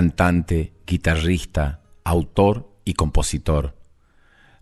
Cantante, 0.00 0.72
guitarrista, 0.86 1.82
autor 2.04 2.74
y 2.86 2.94
compositor. 2.94 3.76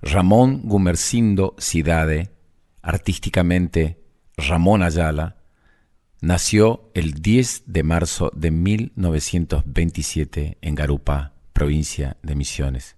Ramón 0.02 0.62
Gumercindo 0.64 1.54
Cidade, 1.58 2.32
artísticamente 2.82 4.02
Ramón 4.36 4.82
Ayala, 4.82 5.36
nació 6.20 6.90
el 6.94 7.22
10 7.22 7.62
de 7.66 7.84
marzo 7.84 8.32
de 8.34 8.50
1927 8.50 10.58
en 10.60 10.74
Garupá, 10.74 11.34
provincia 11.52 12.16
de 12.24 12.34
Misiones. 12.34 12.96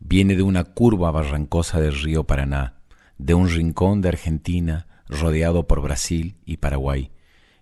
Viene 0.00 0.36
de 0.36 0.44
una 0.44 0.64
curva 0.64 1.10
barrancosa 1.10 1.82
del 1.82 2.00
río 2.00 2.24
Paraná, 2.24 2.80
de 3.18 3.34
un 3.34 3.50
rincón 3.50 4.00
de 4.00 4.08
Argentina 4.08 4.86
rodeado 5.06 5.66
por 5.66 5.82
Brasil 5.82 6.38
y 6.46 6.56
Paraguay. 6.56 7.10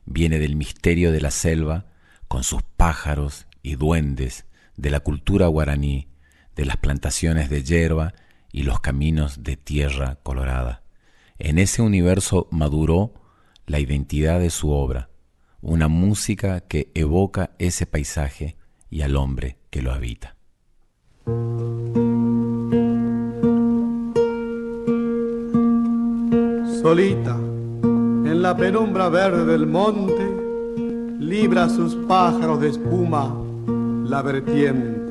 Viene 0.05 0.39
del 0.39 0.55
misterio 0.55 1.11
de 1.11 1.21
la 1.21 1.33
selva, 1.33 1.87
con 2.29 2.45
sus 2.45 2.63
pájaros 2.63 3.46
y 3.67 3.75
duendes, 3.75 4.47
de 4.77 4.91
la 4.91 5.01
cultura 5.01 5.49
guaraní, 5.49 6.07
de 6.55 6.65
las 6.65 6.77
plantaciones 6.77 7.51
de 7.51 7.65
hierba 7.65 8.15
y 8.53 8.63
los 8.63 8.79
caminos 8.79 9.43
de 9.43 9.57
tierra 9.57 10.21
colorada. 10.23 10.85
En 11.41 11.59
ese 11.59 11.83
universo 11.83 12.47
maduró 12.53 13.13
la 13.67 13.81
identidad 13.81 14.39
de 14.39 14.51
su 14.51 14.71
obra, 14.71 15.11
una 15.63 15.89
música 15.89 16.61
que 16.61 16.93
evoca 16.95 17.57
ese 17.59 17.87
paisaje 17.87 18.57
y 18.89 19.03
al 19.03 19.17
hombre 19.17 19.59
que 19.71 19.83
lo 19.83 19.93
habita. 19.93 20.37
Solita, 26.83 27.35
en 27.35 28.43
la 28.43 28.57
penumbra 28.57 29.09
verde 29.09 29.45
del 29.45 29.67
monte, 29.67 30.25
libra 31.19 31.69
sus 31.69 31.97
pájaros 32.07 32.61
de 32.61 32.69
espuma 32.69 33.43
la 34.09 34.23
vertiente. 34.23 35.06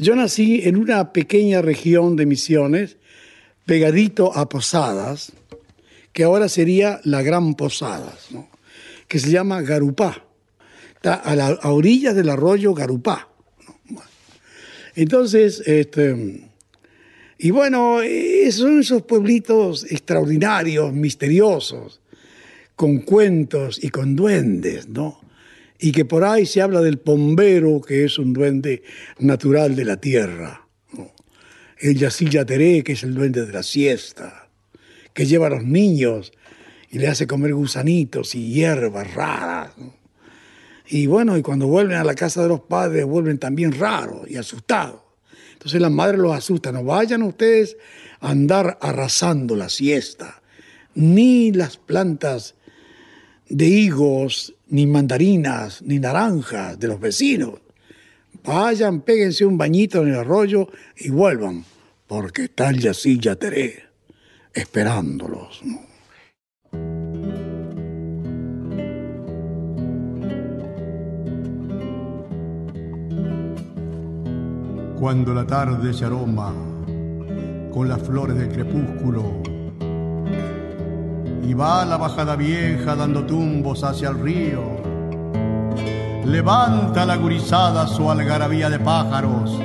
Yo 0.00 0.16
nací 0.16 0.62
en 0.64 0.76
una 0.76 1.12
pequeña 1.12 1.62
región 1.62 2.16
de 2.16 2.26
Misiones, 2.26 2.96
pegadito 3.66 4.36
a 4.36 4.48
Posadas, 4.48 5.32
que 6.12 6.24
ahora 6.24 6.48
sería 6.48 7.00
la 7.04 7.22
Gran 7.22 7.54
Posadas, 7.54 8.28
que 9.06 9.18
se 9.18 9.30
llama 9.30 9.62
Garupá. 9.62 10.24
Está 10.94 11.14
a, 11.14 11.36
la, 11.36 11.50
orillas 11.64 12.14
del 12.14 12.30
arroyo 12.30 12.74
Garupá. 12.74 13.28
Entonces, 14.96 15.62
este, 15.66 16.48
y 17.38 17.50
bueno, 17.50 17.98
son 18.50 18.80
esos 18.80 19.02
pueblitos 19.02 19.84
extraordinarios, 19.90 20.92
misteriosos, 20.92 22.00
con 22.74 22.98
cuentos 23.00 23.82
y 23.82 23.90
con 23.90 24.16
duendes, 24.16 24.88
¿no? 24.88 25.20
Y 25.80 25.92
que 25.92 26.04
por 26.04 26.24
ahí 26.24 26.44
se 26.44 26.60
habla 26.60 26.82
del 26.82 26.98
pombero, 26.98 27.80
que 27.80 28.04
es 28.04 28.18
un 28.18 28.34
duende 28.34 28.82
natural 29.18 29.74
de 29.74 29.84
la 29.86 29.98
tierra. 29.98 30.68
El 31.78 31.96
Yacilla 31.96 32.44
Teré, 32.44 32.84
que 32.84 32.92
es 32.92 33.02
el 33.02 33.14
duende 33.14 33.46
de 33.46 33.52
la 33.52 33.62
siesta, 33.62 34.50
que 35.14 35.24
lleva 35.24 35.46
a 35.46 35.50
los 35.50 35.64
niños 35.64 36.32
y 36.90 36.98
le 36.98 37.08
hace 37.08 37.26
comer 37.26 37.54
gusanitos 37.54 38.34
y 38.34 38.52
hierbas 38.52 39.14
raras. 39.14 39.72
Y 40.86 41.06
bueno, 41.06 41.38
y 41.38 41.42
cuando 41.42 41.66
vuelven 41.66 41.96
a 41.96 42.04
la 42.04 42.14
casa 42.14 42.42
de 42.42 42.48
los 42.48 42.60
padres, 42.60 43.06
vuelven 43.06 43.38
también 43.38 43.72
raros 43.72 44.28
y 44.28 44.36
asustados. 44.36 45.00
Entonces 45.54 45.80
la 45.80 45.88
madre 45.88 46.18
los 46.18 46.34
asusta, 46.34 46.72
no 46.72 46.84
vayan 46.84 47.22
ustedes 47.22 47.78
a 48.20 48.30
andar 48.30 48.76
arrasando 48.82 49.56
la 49.56 49.70
siesta, 49.70 50.42
ni 50.94 51.52
las 51.52 51.78
plantas 51.78 52.54
de 53.48 53.66
higos, 53.66 54.54
ni 54.70 54.86
mandarinas, 54.86 55.82
ni 55.82 55.98
naranjas 55.98 56.78
de 56.78 56.88
los 56.88 57.00
vecinos. 57.00 57.54
Vayan, 58.44 59.02
péguense 59.02 59.44
un 59.44 59.58
bañito 59.58 60.02
en 60.02 60.08
el 60.08 60.16
arroyo 60.16 60.68
y 60.96 61.10
vuelvan, 61.10 61.64
porque 62.06 62.48
tal 62.48 62.82
y 62.82 62.88
así 62.88 63.18
ya 63.18 63.36
teré, 63.36 63.84
esperándolos. 64.54 65.62
Cuando 74.98 75.32
la 75.34 75.46
tarde 75.46 75.92
se 75.94 76.04
aroma 76.04 76.54
con 77.72 77.88
las 77.88 78.02
flores 78.02 78.36
del 78.36 78.48
crepúsculo 78.50 79.42
y 81.42 81.54
va 81.54 81.84
la 81.84 81.96
bajada 81.96 82.36
vieja 82.36 82.94
dando 82.94 83.24
tumbos 83.24 83.82
hacia 83.84 84.10
el 84.10 84.20
río, 84.20 84.62
levanta 86.24 87.04
la 87.06 87.16
gurizada 87.16 87.86
su 87.86 88.10
algarabía 88.10 88.70
de 88.70 88.78
pájaros, 88.78 89.58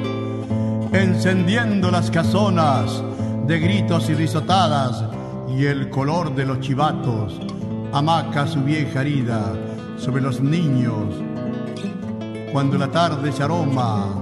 encendiendo 0.92 1.92
las 1.92 2.10
casonas 2.10 3.04
de 3.45 3.60
gritos 3.60 4.10
y 4.10 4.16
risotadas 4.16 5.04
y 5.50 5.66
el 5.66 5.89
color 5.89 6.33
de 6.33 6.45
los 6.45 6.60
chivatos 6.60 7.39
amaca 7.94 8.48
su 8.48 8.62
vieja 8.62 9.01
herida 9.01 9.54
sobre 9.98 10.22
los 10.22 10.42
niños. 10.42 11.16
Cuando 12.51 12.77
la 12.77 12.88
tarde 12.88 13.31
se 13.31 13.44
aroma 13.44 14.22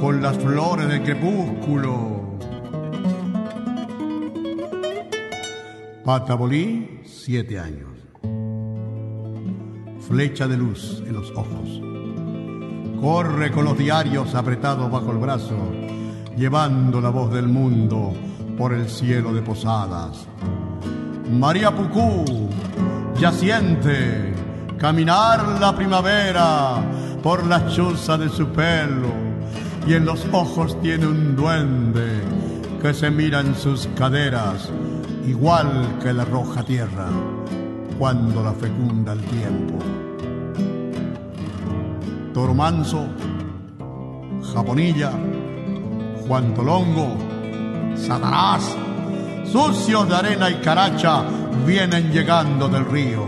con 0.00 0.22
las 0.22 0.36
flores 0.36 0.88
del 0.88 1.02
crepúsculo. 1.02 2.13
Patabolí, 6.04 7.00
siete 7.06 7.58
años. 7.58 7.88
Flecha 10.06 10.46
de 10.46 10.58
luz 10.58 11.02
en 11.06 11.14
los 11.14 11.30
ojos. 11.30 11.80
Corre 13.00 13.50
con 13.50 13.64
los 13.64 13.78
diarios 13.78 14.34
apretados 14.34 14.90
bajo 14.90 15.12
el 15.12 15.16
brazo, 15.16 15.56
llevando 16.36 17.00
la 17.00 17.08
voz 17.08 17.32
del 17.32 17.48
mundo 17.48 18.12
por 18.58 18.74
el 18.74 18.86
cielo 18.86 19.32
de 19.32 19.40
posadas. 19.40 20.26
María 21.32 21.74
Pucú 21.74 22.50
ya 23.18 23.32
siente 23.32 24.34
caminar 24.76 25.58
la 25.58 25.74
primavera 25.74 26.82
por 27.22 27.46
la 27.46 27.66
chuza 27.66 28.18
de 28.18 28.28
su 28.28 28.48
pelo 28.48 29.08
y 29.86 29.94
en 29.94 30.04
los 30.04 30.26
ojos 30.32 30.78
tiene 30.82 31.06
un 31.06 31.34
duende 31.34 32.20
que 32.82 32.92
se 32.92 33.10
mira 33.10 33.40
en 33.40 33.54
sus 33.54 33.86
caderas, 33.96 34.70
igual 35.26 35.98
que 36.02 36.12
la 36.12 36.24
roja 36.24 36.62
tierra 36.62 37.08
cuando 37.98 38.42
la 38.42 38.52
fecunda 38.52 39.12
el 39.12 39.20
tiempo. 39.22 39.78
Toro 42.32 42.54
Manso, 42.54 43.06
Japonilla, 44.52 45.12
Juan 46.26 46.54
Tolongo, 46.54 47.16
Satanás, 47.96 48.76
sucios 49.50 50.08
de 50.08 50.16
arena 50.16 50.50
y 50.50 50.54
caracha, 50.56 51.24
vienen 51.66 52.10
llegando 52.10 52.68
del 52.68 52.84
río. 52.84 53.24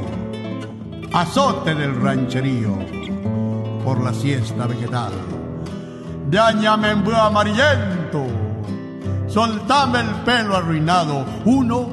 Azote 1.12 1.74
del 1.74 2.00
rancherío 2.00 2.76
por 3.84 4.02
la 4.02 4.12
siesta 4.12 4.66
vegetal 4.66 5.12
Dañame 6.28 6.90
en 6.90 7.14
amarillento, 7.14 8.26
soltame 9.36 10.00
el 10.00 10.14
pelo 10.24 10.56
arruinado, 10.56 11.22
uno 11.44 11.90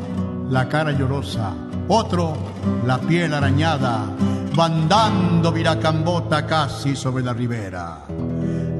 la 0.49 0.69
cara 0.69 0.93
llorosa, 0.93 1.53
otro 1.89 2.37
la 2.85 2.97
piel 2.99 3.33
arañada, 3.33 4.05
bandando 4.55 5.51
viracambota 5.51 6.45
casi 6.45 6.95
sobre 6.95 7.21
la 7.21 7.33
ribera. 7.33 8.05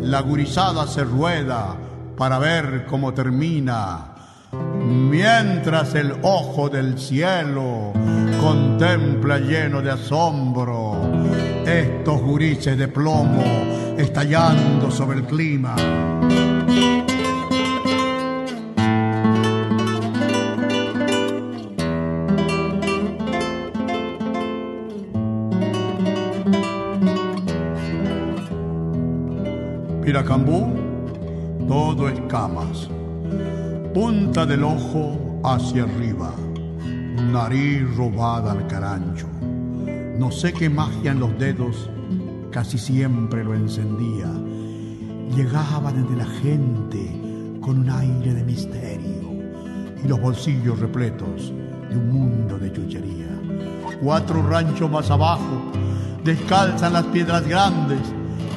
La 0.04 0.22
gurizada 0.22 0.88
se 0.88 1.04
rueda 1.04 1.76
para 2.16 2.40
ver 2.40 2.86
cómo 2.86 3.14
termina, 3.14 4.16
mientras 4.54 5.94
el 5.96 6.14
ojo 6.22 6.70
del 6.70 6.98
cielo 6.98 7.92
contempla 8.40 9.40
lleno 9.40 9.82
de 9.82 9.92
asombro 9.92 11.02
estos 11.66 12.22
gurises 12.22 12.78
de 12.78 12.88
plomo 12.88 13.44
estallando 13.98 14.90
sobre 14.90 15.18
el 15.18 15.26
clima. 15.26 15.76
Piracambú, 30.04 30.68
todo 31.66 32.10
escamas, 32.10 32.90
punta 33.94 34.46
del 34.46 34.66
ojo 34.66 35.40
hacia 35.46 35.84
arriba, 35.84 36.34
nariz 37.32 37.84
robada 37.96 38.52
al 38.52 38.68
carancho. 38.68 39.28
No 40.20 40.30
sé 40.30 40.52
qué 40.52 40.70
magia 40.70 41.14
en 41.14 41.22
los 41.22 41.40
dedos 41.40 41.90
casi 42.52 42.78
siempre 42.78 43.46
lo 43.46 43.54
encendía. 43.54 44.30
Llegaba 45.34 45.94
desde 45.94 46.18
la 46.18 46.26
gente 46.26 47.60
con 47.62 47.80
un 47.80 47.90
aire 47.90 48.34
de 48.34 48.44
misterio 48.44 49.32
y 50.04 50.08
los 50.08 50.20
bolsillos 50.20 50.80
repletos 50.80 51.54
de 51.90 51.98
un 51.98 52.10
mundo 52.12 52.60
de 52.60 52.74
chuchería. 52.74 53.40
Cuatro 54.02 54.46
ranchos 54.50 54.92
más 54.92 55.10
abajo 55.10 55.72
descalzan 56.26 56.92
las 56.92 57.06
piedras 57.06 57.48
grandes 57.48 58.02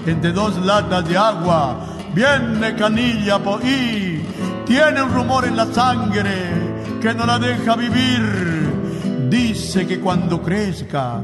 entre 0.06 0.32
dos 0.32 0.56
latas 0.64 1.08
de 1.08 1.16
agua. 1.16 1.78
Viene 2.14 2.74
canilla 2.74 3.40
y 3.62 4.22
tiene 4.64 5.02
un 5.02 5.12
rumor 5.12 5.44
en 5.44 5.56
la 5.56 5.66
sangre 5.66 6.98
que 7.00 7.14
no 7.14 7.26
la 7.26 7.38
deja 7.38 7.76
vivir. 7.76 9.28
Dice 9.28 9.86
que 9.86 10.00
cuando 10.00 10.40
crezca 10.40 11.20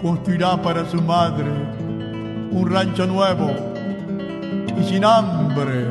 construirá 0.00 0.60
para 0.62 0.88
su 0.88 1.02
madre 1.02 1.50
un 2.50 2.70
rancho 2.70 3.06
nuevo 3.06 3.50
y 4.78 4.84
sin 4.84 5.04
hambre, 5.04 5.86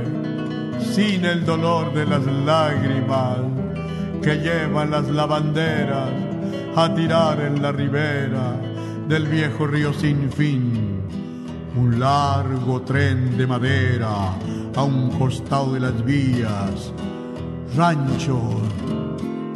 sin 0.79 1.25
el 1.25 1.45
dolor 1.45 1.93
de 1.93 2.05
las 2.05 2.25
lágrimas 2.25 3.37
que 4.21 4.35
llevan 4.37 4.91
las 4.91 5.07
lavanderas 5.09 6.09
a 6.75 6.93
tirar 6.93 7.41
en 7.41 7.61
la 7.61 7.71
ribera 7.71 8.55
del 9.07 9.27
viejo 9.27 9.67
río 9.67 9.93
sin 9.93 10.31
fin. 10.31 10.96
Un 11.77 11.99
largo 11.99 12.81
tren 12.81 13.37
de 13.37 13.45
madera 13.45 14.33
a 14.75 14.83
un 14.83 15.11
costado 15.11 15.73
de 15.73 15.79
las 15.79 16.03
vías, 16.03 16.91
ranchos 17.75 18.63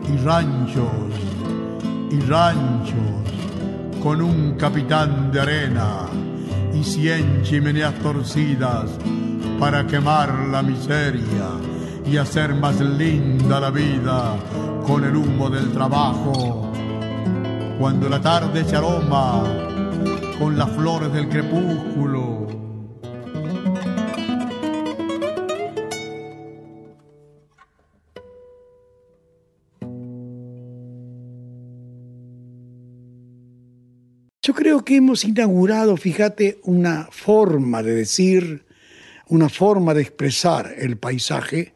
y 0.08 0.18
ranchos 0.24 1.12
y 2.12 2.20
ranchos 2.22 3.22
con 4.04 4.22
un 4.22 4.54
capitán 4.54 5.32
de 5.32 5.40
arena 5.42 6.06
y 6.72 6.84
cien 6.84 7.42
chimeneas 7.42 7.96
torcidas 7.96 8.92
para 9.60 9.88
quemar 9.88 10.48
la 10.52 10.62
miseria 10.62 11.50
y 12.06 12.18
hacer 12.18 12.54
más 12.54 12.80
linda 12.80 13.60
la 13.60 13.72
vida 13.72 14.36
con 14.86 15.04
el 15.04 15.16
humo 15.16 15.50
del 15.50 15.72
trabajo. 15.72 16.72
Cuando 17.80 18.08
la 18.08 18.22
tarde 18.22 18.64
se 18.64 18.76
aroma 18.76 19.71
con 20.42 20.58
las 20.58 20.72
flores 20.72 21.14
del 21.14 21.30
crepúsculo, 21.30 22.48
Yo 34.44 34.56
creo 34.56 34.84
que 34.84 34.96
hemos 34.96 35.24
inaugurado, 35.24 35.96
fíjate, 35.96 36.60
una 36.64 37.08
forma 37.12 37.84
de 37.84 37.94
decir, 37.94 38.66
una 39.28 39.48
forma 39.48 39.94
de 39.94 40.02
expresar 40.02 40.74
el 40.76 40.98
paisaje 40.98 41.76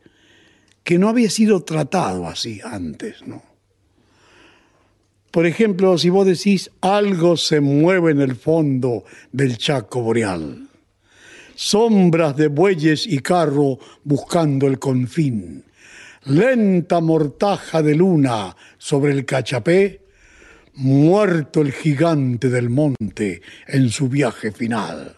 que 0.84 0.98
no 0.98 1.07
había 1.07 1.29
sido 1.29 1.63
tratado 1.63 2.27
así 2.27 2.60
antes, 2.63 3.22
¿no? 3.27 3.54
Por 5.35 5.45
ejemplo, 5.45 5.97
si 5.97 6.09
vos 6.09 6.25
decís 6.25 6.71
algo 6.79 7.35
se 7.35 7.59
mueve 7.59 8.11
en 8.11 8.21
el 8.21 8.37
fondo 8.37 9.03
del 9.33 9.57
Chaco 9.57 9.99
Boreal, 9.99 10.69
sombras 11.55 12.37
de 12.37 12.47
bueyes 12.47 13.05
y 13.05 13.19
carro 13.19 13.77
buscando 14.05 14.65
el 14.65 14.79
confín, 14.79 15.65
lenta 16.23 17.01
mortaja 17.01 17.81
de 17.81 17.95
luna 17.95 18.55
sobre 18.77 19.11
el 19.11 19.25
cachapé, 19.25 20.05
muerto 20.75 21.59
el 21.59 21.73
gigante 21.73 22.47
del 22.49 22.69
monte 22.69 23.41
en 23.67 23.89
su 23.89 24.07
viaje 24.07 24.53
final. 24.53 25.17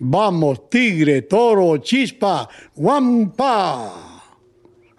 Vamos, 0.00 0.68
tigre, 0.68 1.22
toro, 1.22 1.76
chispa, 1.78 2.48
guampa. 2.74 4.20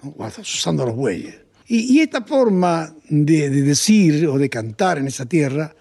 Usando 0.01 0.85
los 0.85 0.95
bueyes. 0.95 1.38
Y, 1.71 1.99
esta 1.99 2.23
forma 2.23 2.91
de, 3.09 3.49
decir 3.49 4.25
o 4.27 4.39
de 4.39 4.49
cantar 4.49 4.97
en 4.97 5.05
esa 5.05 5.27
tierra 5.27 5.75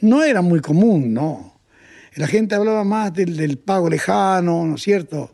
no 0.00 0.24
era 0.24 0.40
muy 0.40 0.60
común, 0.60 1.12
¿no? 1.12 1.60
La 2.14 2.26
gente 2.26 2.54
hablaba 2.54 2.84
más 2.84 3.12
del, 3.12 3.36
del 3.36 3.58
pago 3.58 3.90
lejano, 3.90 4.64
¿no 4.64 4.76
es 4.76 4.82
cierto? 4.82 5.32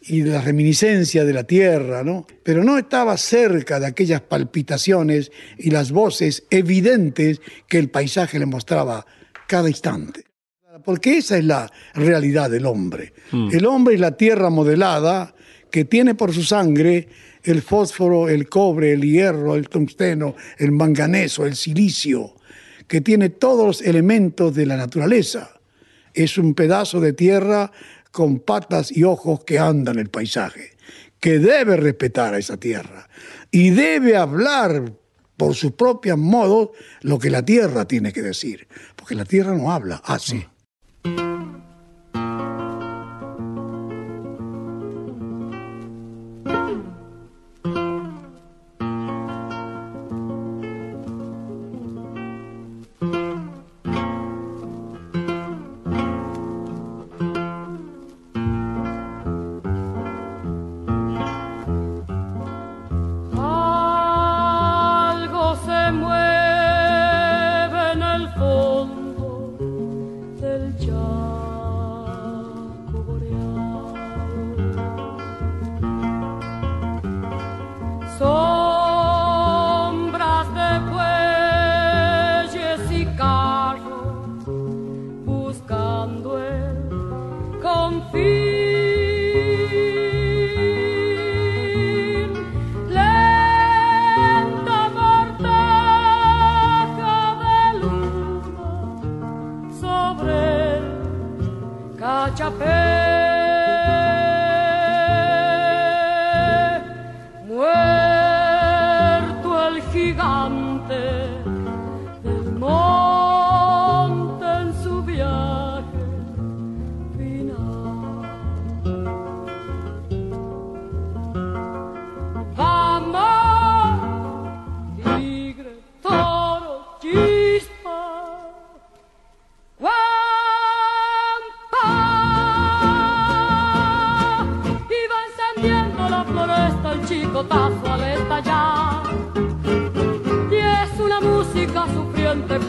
y 0.00 0.20
de 0.20 0.30
la 0.30 0.40
reminiscencia 0.40 1.24
de 1.24 1.32
la 1.32 1.44
tierra, 1.44 2.04
¿no? 2.04 2.26
Pero 2.42 2.62
no 2.62 2.78
estaba 2.78 3.16
cerca 3.16 3.80
de 3.80 3.86
aquellas 3.86 4.20
palpitaciones 4.20 5.32
y 5.58 5.70
las 5.70 5.90
voces 5.90 6.44
evidentes 6.50 7.40
que 7.66 7.78
el 7.78 7.90
paisaje 7.90 8.38
le 8.38 8.46
mostraba 8.46 9.04
cada 9.46 9.68
instante. 9.68 10.24
Porque 10.84 11.18
esa 11.18 11.36
es 11.36 11.44
la 11.44 11.70
realidad 11.94 12.48
del 12.48 12.66
hombre. 12.66 13.12
Mm. 13.32 13.48
El 13.52 13.66
hombre 13.66 13.94
es 13.94 14.00
la 14.00 14.16
tierra 14.16 14.50
modelada 14.50 15.34
que 15.70 15.84
tiene 15.84 16.14
por 16.14 16.32
su 16.32 16.44
sangre 16.44 17.08
el 17.42 17.62
fósforo, 17.62 18.28
el 18.28 18.48
cobre, 18.48 18.92
el 18.92 19.02
hierro, 19.02 19.54
el 19.54 19.68
tungsteno, 19.68 20.34
el 20.58 20.72
manganeso, 20.72 21.46
el 21.46 21.56
silicio, 21.56 22.34
que 22.86 23.00
tiene 23.00 23.28
todos 23.28 23.66
los 23.66 23.82
elementos 23.82 24.54
de 24.54 24.66
la 24.66 24.76
naturaleza. 24.76 25.60
Es 26.14 26.38
un 26.38 26.54
pedazo 26.54 27.00
de 27.00 27.12
tierra 27.12 27.70
con 28.10 28.40
patas 28.40 28.90
y 28.90 29.04
ojos 29.04 29.44
que 29.44 29.58
andan 29.58 29.98
el 29.98 30.08
paisaje, 30.08 30.72
que 31.20 31.38
debe 31.38 31.76
respetar 31.76 32.34
a 32.34 32.38
esa 32.38 32.56
tierra 32.56 33.08
y 33.50 33.70
debe 33.70 34.16
hablar 34.16 34.92
por 35.36 35.54
sus 35.54 35.72
propios 35.72 36.18
modos 36.18 36.70
lo 37.02 37.18
que 37.18 37.30
la 37.30 37.44
tierra 37.44 37.86
tiene 37.86 38.12
que 38.12 38.22
decir, 38.22 38.66
porque 38.96 39.14
la 39.14 39.24
tierra 39.24 39.54
no 39.54 39.70
habla 39.70 40.02
así. 40.04 40.44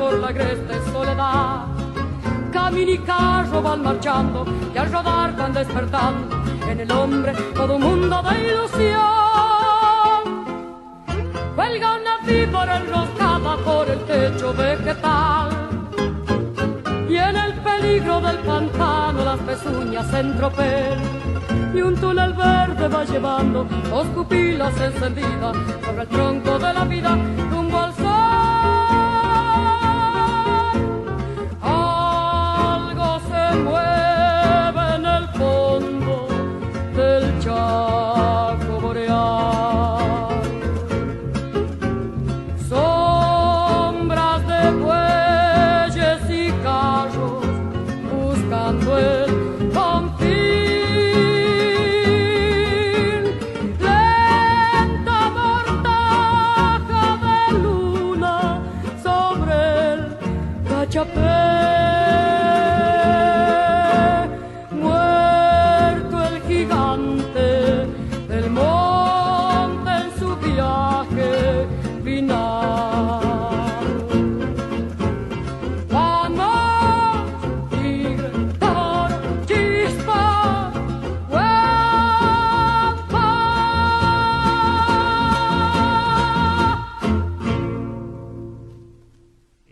por 0.10 0.20
la 0.20 0.34
cresta 0.34 0.76
es 0.76 0.92
soledad. 0.92 1.66
Camino 2.52 2.92
y 2.92 2.98
carro 3.00 3.62
van 3.62 3.84
marchando 3.84 4.44
y 4.74 4.78
al 4.78 4.92
rodar 4.92 5.36
van 5.38 5.54
despertando 5.54 6.36
en 6.68 6.80
el 6.80 6.92
hombre 6.92 7.34
todo 7.54 7.76
un 7.76 7.84
mundo 7.84 8.22
de 8.24 8.50
ilusión. 8.50 9.00
Cuelga 11.56 11.98
una 12.02 12.16
víbora 12.26 12.78
enroscada 12.78 13.58
por 13.58 13.90
el 13.90 14.00
techo 14.06 14.54
vegetal 14.54 15.50
y 17.08 17.16
en 17.16 17.36
el 17.36 17.54
peligro 17.68 18.22
del 18.22 18.38
pantano 18.40 19.26
las 19.26 19.40
pezuñas 19.42 20.08
se 20.10 20.20
entropean 20.22 21.00
y 21.76 21.82
un 21.82 21.96
túnel 21.96 22.34
verde 22.34 22.88
va 22.88 23.04
llevando 23.04 23.64
dos 23.92 24.08
pupilas 24.08 24.74
encendidas 24.82 25.56
sobre 25.86 26.02
el 26.02 26.08
tronco 26.08 26.58
de 26.58 26.74
la 26.74 26.86
vida. 26.86 27.16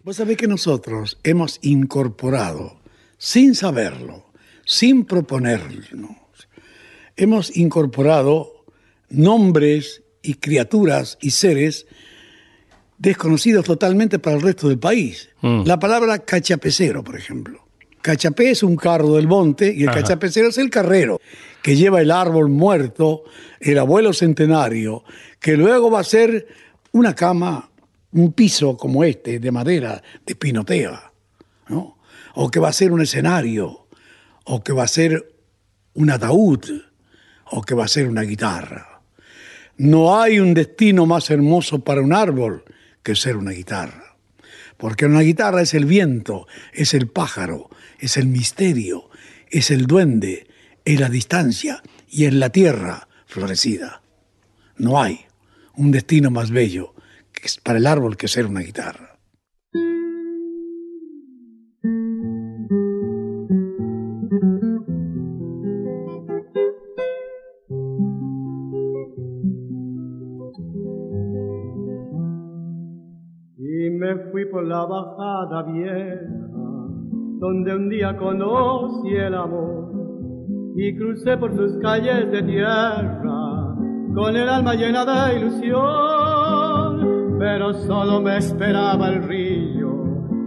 Vos 0.07 0.15
sabés 0.15 0.37
que 0.37 0.47
nosotros 0.47 1.19
hemos 1.25 1.59
incorporado, 1.63 2.79
sin 3.17 3.55
saberlo, 3.55 4.23
sin 4.65 5.03
proponernos, 5.03 6.47
hemos 7.17 7.57
incorporado 7.57 8.63
nombres 9.09 10.03
y 10.21 10.35
criaturas 10.35 11.17
y 11.19 11.31
seres 11.31 11.87
desconocidos 12.97 13.65
totalmente 13.65 14.17
para 14.17 14.37
el 14.37 14.43
resto 14.43 14.69
del 14.69 14.79
país. 14.79 15.27
Mm. 15.41 15.63
La 15.65 15.77
palabra 15.77 16.19
cachapecero, 16.19 17.03
por 17.03 17.17
ejemplo. 17.17 17.67
Cachapé 18.01 18.51
es 18.51 18.63
un 18.63 18.77
carro 18.77 19.15
del 19.15 19.27
monte 19.27 19.73
y 19.75 19.83
el 19.83 19.91
cachapecero 19.91 20.47
es 20.47 20.57
el 20.57 20.69
carrero 20.69 21.19
que 21.61 21.75
lleva 21.75 21.99
el 21.99 22.11
árbol 22.11 22.47
muerto, 22.47 23.25
el 23.59 23.77
abuelo 23.77 24.13
centenario, 24.13 25.03
que 25.41 25.57
luego 25.57 25.91
va 25.91 25.99
a 25.99 26.05
ser 26.05 26.47
una 26.93 27.13
cama 27.13 27.71
un 28.11 28.33
piso 28.33 28.77
como 28.77 29.03
este, 29.03 29.39
de 29.39 29.51
madera, 29.51 30.01
de 30.25 30.35
pinotea, 30.35 31.11
¿no? 31.69 31.97
o 32.33 32.49
que 32.49 32.59
va 32.59 32.69
a 32.69 32.73
ser 32.73 32.91
un 32.91 33.01
escenario, 33.01 33.87
o 34.45 34.63
que 34.63 34.73
va 34.73 34.83
a 34.83 34.87
ser 34.87 35.33
un 35.93 36.09
ataúd, 36.09 36.83
o 37.51 37.61
que 37.61 37.75
va 37.75 37.85
a 37.85 37.87
ser 37.87 38.07
una 38.07 38.21
guitarra. 38.21 39.01
No 39.77 40.19
hay 40.19 40.39
un 40.39 40.53
destino 40.53 41.05
más 41.05 41.29
hermoso 41.29 41.79
para 41.79 42.01
un 42.01 42.13
árbol 42.13 42.63
que 43.03 43.15
ser 43.15 43.37
una 43.37 43.51
guitarra. 43.51 44.17
Porque 44.77 45.05
una 45.05 45.21
guitarra 45.21 45.61
es 45.61 45.73
el 45.73 45.85
viento, 45.85 46.47
es 46.73 46.93
el 46.93 47.07
pájaro, 47.07 47.69
es 47.99 48.17
el 48.17 48.27
misterio, 48.27 49.09
es 49.49 49.71
el 49.71 49.87
duende, 49.87 50.47
es 50.85 50.99
la 50.99 51.09
distancia 51.09 51.81
y 52.09 52.25
es 52.25 52.33
la 52.33 52.51
tierra 52.51 53.07
florecida. 53.25 54.01
No 54.77 55.01
hay 55.01 55.25
un 55.75 55.91
destino 55.91 56.29
más 56.31 56.51
bello 56.51 56.93
para 57.63 57.79
el 57.79 57.87
árbol 57.87 58.17
que 58.17 58.27
ser 58.27 58.45
una 58.45 58.61
guitarra. 58.61 59.17
Y 73.57 73.89
me 73.91 74.31
fui 74.31 74.45
por 74.51 74.65
la 74.65 74.85
bajada 74.85 75.63
vieja, 75.71 76.19
donde 77.39 77.75
un 77.75 77.89
día 77.89 78.17
conocí 78.17 79.15
el 79.15 79.33
amor 79.33 79.87
y 80.75 80.95
crucé 80.95 81.37
por 81.37 81.55
sus 81.55 81.77
calles 81.81 82.31
de 82.31 82.43
tierra 82.43 83.47
con 84.13 84.35
el 84.35 84.49
alma 84.49 84.73
llena 84.73 85.05
de 85.05 85.39
ilusión, 85.39 86.86
pero 87.37 87.73
solo 87.73 88.21
me 88.21 88.37
esperaba 88.37 89.09
el 89.09 89.23
río 89.23 89.87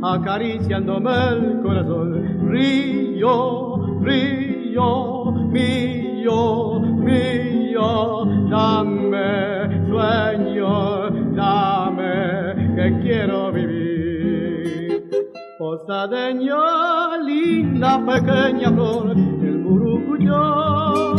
acariciándome 0.03 1.11
el 1.29 1.63
corazón. 1.63 2.49
Río, 2.51 4.01
río, 4.01 5.33
mío, 5.53 6.81
mío, 6.81 8.25
dame 8.51 9.87
sueño, 9.89 11.11
dame 11.35 12.75
que 12.75 13.01
quiero 13.03 13.53
vivir. 13.53 15.11
Posadeña, 15.59 17.19
linda 17.19 18.05
pequeña 18.07 18.73
flor, 18.73 19.11
el 19.11 19.59
murucuyó 19.59 21.15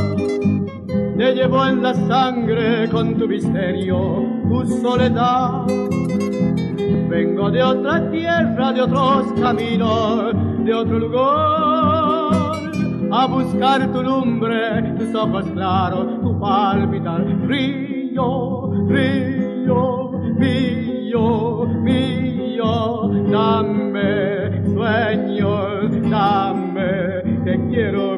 te 1.21 1.35
llevo 1.35 1.63
en 1.67 1.83
la 1.83 1.93
sangre 1.93 2.89
con 2.89 3.15
tu 3.15 3.27
misterio, 3.27 4.25
tu 4.49 4.65
soledad. 4.81 5.67
Vengo 7.09 7.51
de 7.51 7.61
otra 7.61 8.09
tierra, 8.09 8.73
de 8.73 8.81
otros 8.81 9.31
caminos, 9.39 10.33
de 10.65 10.73
otro 10.73 10.97
lugar, 10.97 12.71
a 13.11 13.27
buscar 13.27 13.93
tu 13.93 14.01
lumbre, 14.01 14.81
tus 14.97 15.13
ojos 15.13 15.45
claros, 15.53 16.21
tu 16.21 16.39
palpitar. 16.39 17.23
Río, 17.47 18.71
río, 18.87 20.11
mío, 20.39 21.65
mío, 21.83 23.11
dame 23.29 24.65
sueños, 24.73 26.09
dame 26.09 27.21
que 27.45 27.67
quiero 27.69 28.10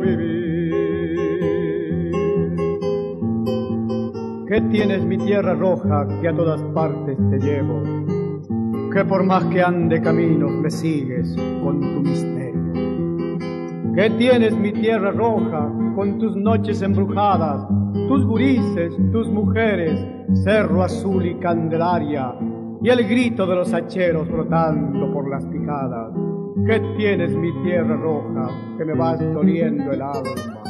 que 4.53 4.61
tienes 4.61 5.03
mi 5.03 5.17
tierra 5.17 5.55
roja 5.55 6.07
que 6.21 6.27
a 6.27 6.35
todas 6.35 6.61
partes 6.75 7.17
te 7.31 7.39
llevo, 7.39 7.81
que 8.93 9.03
por 9.03 9.23
más 9.23 9.45
que 9.45 9.63
ande 9.63 9.99
caminos 9.99 10.51
me 10.51 10.69
sigues 10.69 11.35
con 11.63 11.81
tu 11.81 12.01
misterio. 12.01 13.39
Que 13.95 14.11
tienes 14.11 14.55
mi 14.55 14.71
tierra 14.71 15.09
roja 15.09 15.73
con 15.95 16.19
tus 16.19 16.35
noches 16.35 16.83
embrujadas, 16.83 17.67
tus 18.07 18.23
gurises, 18.27 18.93
tus 19.11 19.27
mujeres, 19.27 19.99
cerro 20.43 20.83
azul 20.83 21.25
y 21.25 21.33
candelaria, 21.39 22.35
y 22.79 22.89
el 22.89 23.07
grito 23.07 23.47
de 23.47 23.55
los 23.55 23.73
hacheros 23.73 24.29
brotando 24.29 25.11
por 25.11 25.31
las 25.31 25.47
picadas. 25.47 26.13
Que 26.67 26.79
tienes 26.95 27.35
mi 27.35 27.51
tierra 27.63 27.97
roja 27.97 28.51
que 28.77 28.85
me 28.85 28.93
vas 28.93 29.19
doliendo 29.19 29.93
el 29.93 30.01
alma 30.03 30.63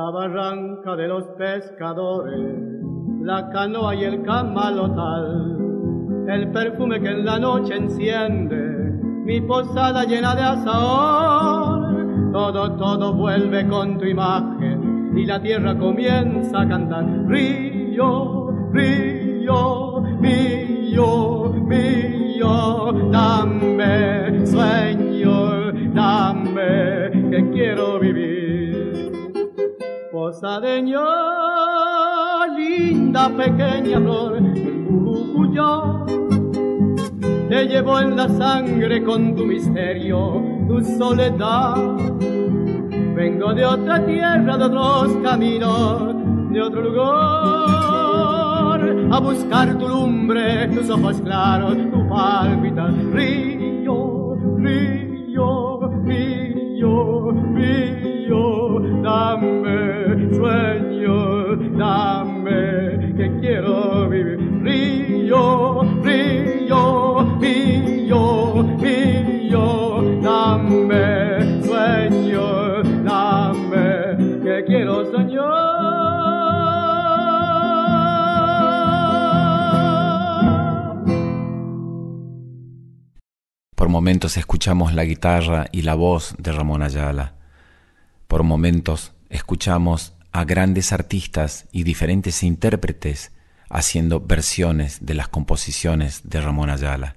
la 0.00 0.10
barranca 0.10 0.96
de 0.96 1.06
los 1.08 1.24
pescadores, 1.36 2.82
la 3.20 3.50
canoa 3.50 3.94
y 3.94 4.04
el 4.04 4.22
camalotal, 4.22 5.58
el 6.26 6.50
perfume 6.52 7.00
que 7.00 7.10
en 7.10 7.26
la 7.26 7.38
noche 7.38 7.76
enciende 7.76 8.56
mi 9.26 9.42
posada 9.42 10.04
llena 10.04 10.34
de 10.34 10.42
azahar, 10.42 12.32
todo, 12.32 12.76
todo 12.76 13.12
vuelve 13.12 13.68
con 13.68 13.98
tu 13.98 14.06
imagen 14.06 15.12
y 15.14 15.26
la 15.26 15.38
tierra 15.42 15.76
comienza 15.76 16.62
a 16.62 16.68
cantar, 16.68 17.04
río, 17.26 18.70
río, 18.72 20.00
mío, 20.18 21.52
mío, 21.72 22.92
dame 23.12 24.46
sueño, 24.46 25.72
dame 25.92 27.10
que 27.30 27.50
quiero 27.50 28.00
vivir 28.00 28.39
posadeño, 30.30 31.02
linda 32.56 33.28
pequeña 33.30 33.98
flor, 33.98 34.40
Uruguyo, 34.88 36.06
te 37.48 37.66
llevo 37.66 37.98
en 37.98 38.16
la 38.16 38.28
sangre 38.28 39.02
con 39.02 39.34
tu 39.34 39.44
misterio, 39.44 40.40
tu 40.68 40.84
soledad. 40.84 41.96
Vengo 43.16 43.52
de 43.54 43.66
otra 43.66 44.06
tierra, 44.06 44.56
de 44.56 44.64
otros 44.64 45.16
caminos, 45.24 46.14
de 46.52 46.62
otro 46.62 46.80
lugar, 46.82 47.10
a 49.10 49.18
buscar 49.18 49.76
tu 49.78 49.88
lumbre, 49.88 50.68
tus 50.68 50.88
ojos 50.90 51.20
claros, 51.22 51.76
tu 51.90 52.08
palpitas, 52.08 52.94
río, 53.12 54.36
río, 54.58 55.09
momentos 83.90 84.36
escuchamos 84.36 84.94
la 84.94 85.04
guitarra 85.04 85.66
y 85.72 85.82
la 85.82 85.94
voz 85.94 86.34
de 86.38 86.52
Ramón 86.52 86.82
Ayala. 86.82 87.34
Por 88.28 88.42
momentos 88.44 89.12
escuchamos 89.28 90.14
a 90.32 90.44
grandes 90.44 90.92
artistas 90.92 91.66
y 91.72 91.82
diferentes 91.82 92.42
intérpretes 92.42 93.32
haciendo 93.68 94.20
versiones 94.20 95.04
de 95.04 95.14
las 95.14 95.28
composiciones 95.28 96.22
de 96.24 96.40
Ramón 96.40 96.70
Ayala. 96.70 97.16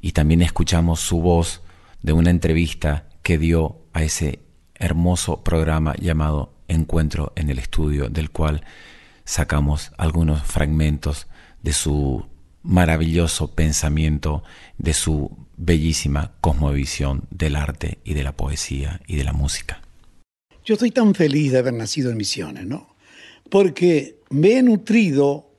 Y 0.00 0.12
también 0.12 0.42
escuchamos 0.42 1.00
su 1.00 1.20
voz 1.20 1.62
de 2.02 2.12
una 2.12 2.30
entrevista 2.30 3.08
que 3.22 3.38
dio 3.38 3.80
a 3.92 4.02
ese 4.02 4.40
hermoso 4.74 5.42
programa 5.42 5.94
llamado 5.98 6.54
Encuentro 6.68 7.32
en 7.36 7.50
el 7.50 7.58
Estudio, 7.58 8.08
del 8.08 8.30
cual 8.30 8.64
sacamos 9.24 9.92
algunos 9.98 10.42
fragmentos 10.42 11.26
de 11.62 11.72
su 11.72 12.26
maravilloso 12.66 13.54
pensamiento, 13.54 14.42
de 14.76 14.92
su 14.92 15.30
bellísima 15.56 16.32
cosmovisión 16.40 17.22
del 17.30 17.56
arte 17.56 17.98
y 18.04 18.14
de 18.14 18.22
la 18.22 18.36
poesía 18.36 19.00
y 19.06 19.16
de 19.16 19.24
la 19.24 19.32
música. 19.32 19.80
Yo 20.64 20.74
estoy 20.74 20.90
tan 20.90 21.14
feliz 21.14 21.52
de 21.52 21.58
haber 21.58 21.74
nacido 21.74 22.10
en 22.10 22.16
Misiones, 22.16 22.66
¿no? 22.66 22.94
Porque 23.48 24.18
me 24.30 24.58
he 24.58 24.62
nutrido 24.62 25.50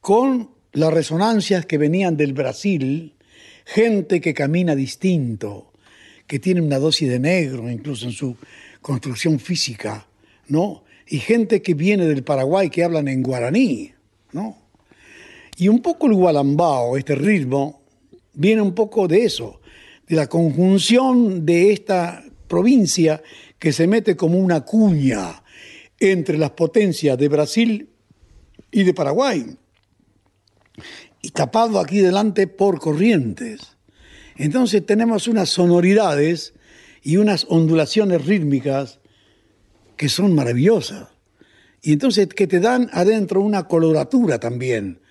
con 0.00 0.50
las 0.72 0.92
resonancias 0.92 1.66
que 1.66 1.78
venían 1.78 2.16
del 2.16 2.34
Brasil, 2.34 3.14
gente 3.64 4.20
que 4.20 4.34
camina 4.34 4.74
distinto, 4.74 5.72
que 6.26 6.38
tiene 6.38 6.60
una 6.60 6.78
dosis 6.78 7.08
de 7.08 7.18
negro 7.18 7.70
incluso 7.70 8.06
en 8.06 8.12
su 8.12 8.36
construcción 8.80 9.38
física, 9.38 10.06
¿no? 10.48 10.84
Y 11.06 11.18
gente 11.18 11.62
que 11.62 11.74
viene 11.74 12.06
del 12.06 12.22
Paraguay 12.22 12.70
que 12.70 12.84
hablan 12.84 13.08
en 13.08 13.22
guaraní, 13.22 13.92
¿no? 14.32 14.61
Y 15.56 15.68
un 15.68 15.80
poco 15.80 16.06
el 16.06 16.14
gualambao, 16.14 16.96
este 16.96 17.14
ritmo, 17.14 17.82
viene 18.34 18.62
un 18.62 18.74
poco 18.74 19.06
de 19.06 19.24
eso, 19.24 19.60
de 20.06 20.16
la 20.16 20.28
conjunción 20.28 21.44
de 21.44 21.72
esta 21.72 22.24
provincia 22.48 23.22
que 23.58 23.72
se 23.72 23.86
mete 23.86 24.16
como 24.16 24.38
una 24.38 24.62
cuña 24.62 25.42
entre 25.98 26.36
las 26.36 26.50
potencias 26.50 27.16
de 27.16 27.28
Brasil 27.28 27.88
y 28.70 28.82
de 28.82 28.94
Paraguay, 28.94 29.56
y 31.20 31.28
tapado 31.30 31.78
aquí 31.78 31.98
delante 31.98 32.46
por 32.46 32.80
corrientes. 32.80 33.76
Entonces 34.36 34.84
tenemos 34.84 35.28
unas 35.28 35.50
sonoridades 35.50 36.54
y 37.02 37.18
unas 37.18 37.46
ondulaciones 37.48 38.24
rítmicas 38.26 39.00
que 39.96 40.08
son 40.08 40.34
maravillosas. 40.34 41.08
Y 41.82 41.92
entonces 41.92 42.28
que 42.28 42.46
te 42.46 42.60
dan 42.60 42.88
adentro 42.92 43.40
una 43.40 43.68
coloratura 43.68 44.40
también, 44.40 45.01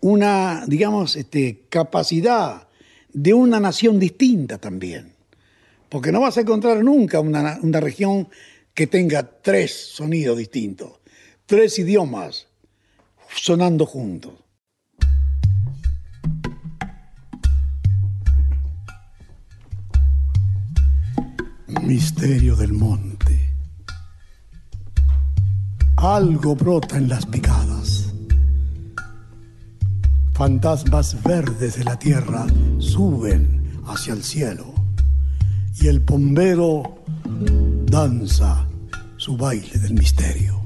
una, 0.00 0.64
digamos, 0.66 1.16
este, 1.16 1.64
capacidad 1.68 2.68
de 3.12 3.34
una 3.34 3.60
nación 3.60 3.98
distinta 3.98 4.58
también. 4.58 5.14
Porque 5.88 6.12
no 6.12 6.20
vas 6.20 6.36
a 6.36 6.42
encontrar 6.42 6.82
nunca 6.82 7.20
una, 7.20 7.58
una 7.62 7.80
región 7.80 8.28
que 8.74 8.86
tenga 8.86 9.22
tres 9.42 9.92
sonidos 9.92 10.38
distintos, 10.38 11.00
tres 11.46 11.78
idiomas 11.78 12.46
sonando 13.34 13.86
juntos. 13.86 14.34
Misterio 21.82 22.56
del 22.56 22.72
monte. 22.72 23.54
Algo 25.96 26.54
brota 26.54 26.96
en 26.96 27.08
las 27.08 27.26
picadas. 27.26 27.69
Fantasmas 30.40 31.22
verdes 31.22 31.76
de 31.76 31.84
la 31.84 31.98
tierra 31.98 32.46
suben 32.78 33.78
hacia 33.84 34.14
el 34.14 34.24
cielo 34.24 34.72
y 35.78 35.88
el 35.88 36.00
bombero 36.00 37.04
danza 37.84 38.66
su 39.18 39.36
baile 39.36 39.78
del 39.78 39.92
misterio. 39.92 40.62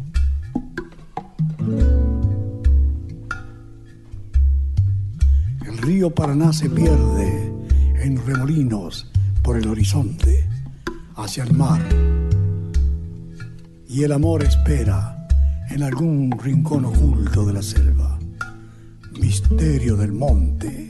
El 5.66 5.78
río 5.78 6.14
Paraná 6.14 6.52
se 6.52 6.70
pierde 6.70 7.52
en 7.96 8.24
remolinos 8.24 9.10
por 9.42 9.56
el 9.56 9.66
horizonte 9.66 10.48
hacia 11.16 11.42
el 11.42 11.52
mar 11.52 11.82
y 13.88 14.04
el 14.04 14.12
amor 14.12 14.44
espera 14.44 15.26
en 15.68 15.82
algún 15.82 16.30
rincón 16.38 16.84
oculto 16.84 17.44
de 17.44 17.52
la 17.54 17.62
selva. 17.62 17.93
Misterio 19.20 19.96
del 19.96 20.12
monte, 20.12 20.88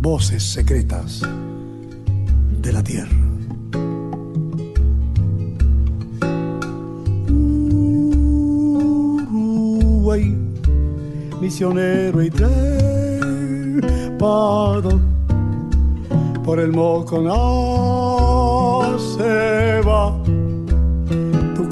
voces 0.00 0.42
secretas 0.42 1.22
de 2.60 2.72
la 2.72 2.82
tierra. 2.82 3.16
Uruguay, 9.30 10.36
misionero 11.40 12.22
y 12.22 12.30
trepado 12.30 12.50
por 16.44 16.60
el 16.60 16.72
Moconá 16.72 17.32
se 18.98 19.80
va 19.86 20.18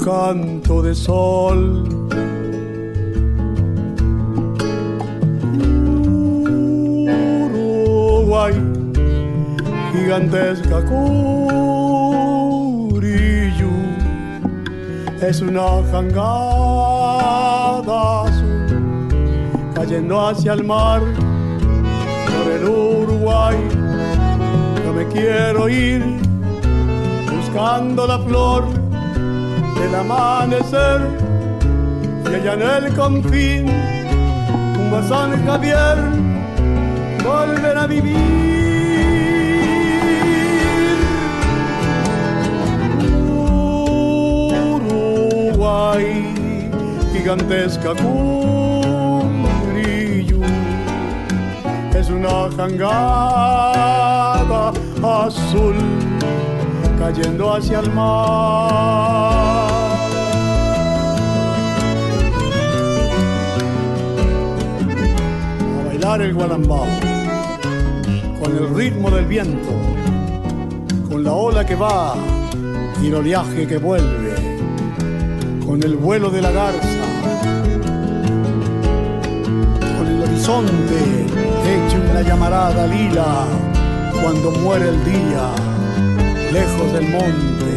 canto 0.07 0.81
de 0.81 0.95
sol. 0.95 1.83
Gigantesca 10.07 10.79
Curillo, 10.85 11.73
es 15.21 15.41
una 15.41 15.83
jangada 15.91 16.23
azul 18.23 19.09
cayendo 19.75 20.25
hacia 20.25 20.53
el 20.53 20.63
mar 20.63 21.01
por 21.01 22.51
el 22.53 22.63
Uruguay. 22.69 23.57
No 24.85 24.93
me 24.93 25.05
quiero 25.07 25.67
ir 25.67 26.01
buscando 27.29 28.07
la 28.07 28.19
flor 28.19 28.63
del 29.77 29.93
amanecer 29.93 31.01
y 32.31 32.33
allá 32.33 32.53
en 32.53 32.61
el 32.61 32.93
confín 32.95 33.65
un 34.79 35.03
San 35.09 35.45
Javier 35.45 35.97
volver 37.25 37.77
a 37.77 37.87
vivir 37.87 38.66
Gigantesca 47.13 47.93
cumbrillo 47.95 49.29
es 51.93 52.09
una 52.09 52.49
jangada 52.55 53.81
azul 55.03 55.75
cayendo 56.99 57.53
hacia 57.53 57.79
el 57.79 57.91
mar. 57.91 58.87
El 66.17 66.33
gualambao, 66.33 66.87
con 68.41 68.51
el 68.57 68.73
ritmo 68.73 69.11
del 69.11 69.25
viento, 69.27 69.69
con 71.07 71.23
la 71.23 71.31
ola 71.31 71.63
que 71.63 71.75
va 71.75 72.15
y 72.99 73.07
el 73.09 73.15
oleaje 73.15 73.67
que 73.67 73.77
vuelve, 73.77 74.26
con 75.67 75.83
el 75.83 75.97
vuelo 75.97 76.29
de 76.29 76.41
la 76.41 76.49
garza, 76.49 77.05
con 79.97 80.07
el 80.07 80.23
horizonte 80.23 81.25
hecho 81.25 81.97
una 82.09 82.21
llamarada 82.21 82.87
lila 82.87 83.45
cuando 84.21 84.51
muere 84.51 84.87
el 84.87 85.03
día 85.03 85.51
lejos 86.53 86.93
del 86.93 87.09
monte. 87.09 87.76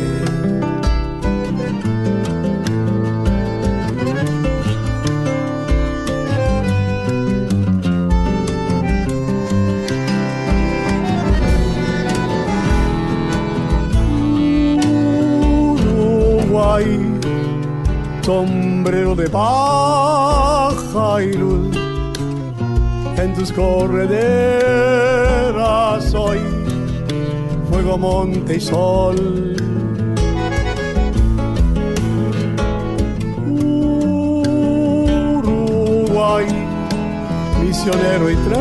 Correderas 23.53 24.55
hoy 26.15 26.39
fuego, 27.71 27.97
monte 27.97 28.57
y 28.57 28.61
sol. 28.61 29.57
Uruguay, 35.37 36.47
misionero 37.63 38.31
y 38.31 38.37
trepado, 38.37 38.61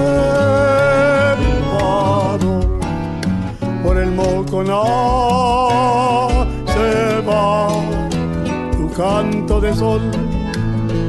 por 3.84 3.98
el 3.98 4.12
Moconá 4.12 4.84
se 6.68 7.22
va 7.28 7.70
tu 8.72 8.90
canto 8.94 9.60
de 9.60 9.74
sol, 9.74 10.02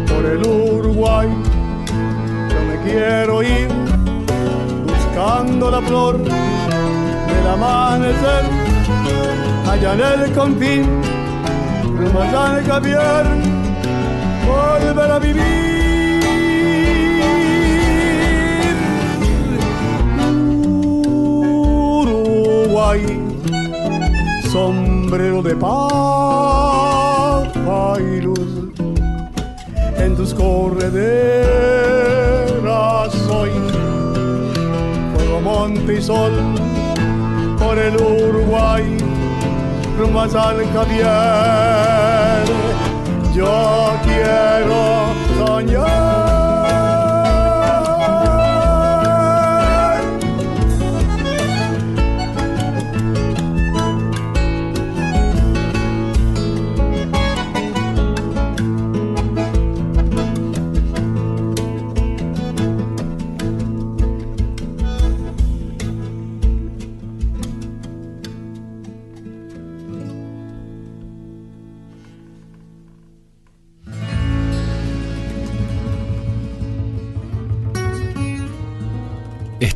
por 0.09 0.25
el 0.25 0.47
Uruguay, 0.47 1.29
quiero 2.91 3.43
ir 3.43 3.69
buscando 4.87 5.71
la 5.71 5.81
flor 5.81 6.21
el 6.21 7.47
amanecer, 7.47 8.45
allá 9.71 9.93
en 9.95 10.01
el 10.23 10.33
confín, 10.33 10.85
rumbo 11.97 12.21
a 12.21 12.61
Javier, 12.67 13.27
volver 14.47 15.11
a 15.11 15.19
vivir. 15.19 16.21
Uruguay, 22.03 23.03
sombrero 24.51 25.43
de 25.43 25.55
paz 25.57 25.81
y 28.01 28.21
luz, 28.21 28.73
en 29.99 30.17
tus 30.17 30.35
correderas 30.35 32.30
monte 35.43 36.01
sol 36.01 36.33
por 37.59 37.79
el 37.79 37.97
Uruguay, 37.97 38.97
rumbo 39.99 40.21
a 40.21 40.29
San 40.29 40.57
Javier. 40.73 42.45
Yo 43.35 43.93
quiero 44.05 45.15
soñar. 45.39 46.20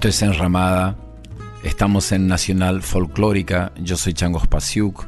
Esto 0.04 0.26
es 0.26 0.34
Enramada. 0.34 0.98
Estamos 1.62 2.12
en 2.12 2.26
Nacional 2.26 2.82
Folclórica. 2.82 3.72
Yo 3.80 3.96
soy 3.96 4.12
Changos 4.12 4.46
Pasiuk. 4.46 5.06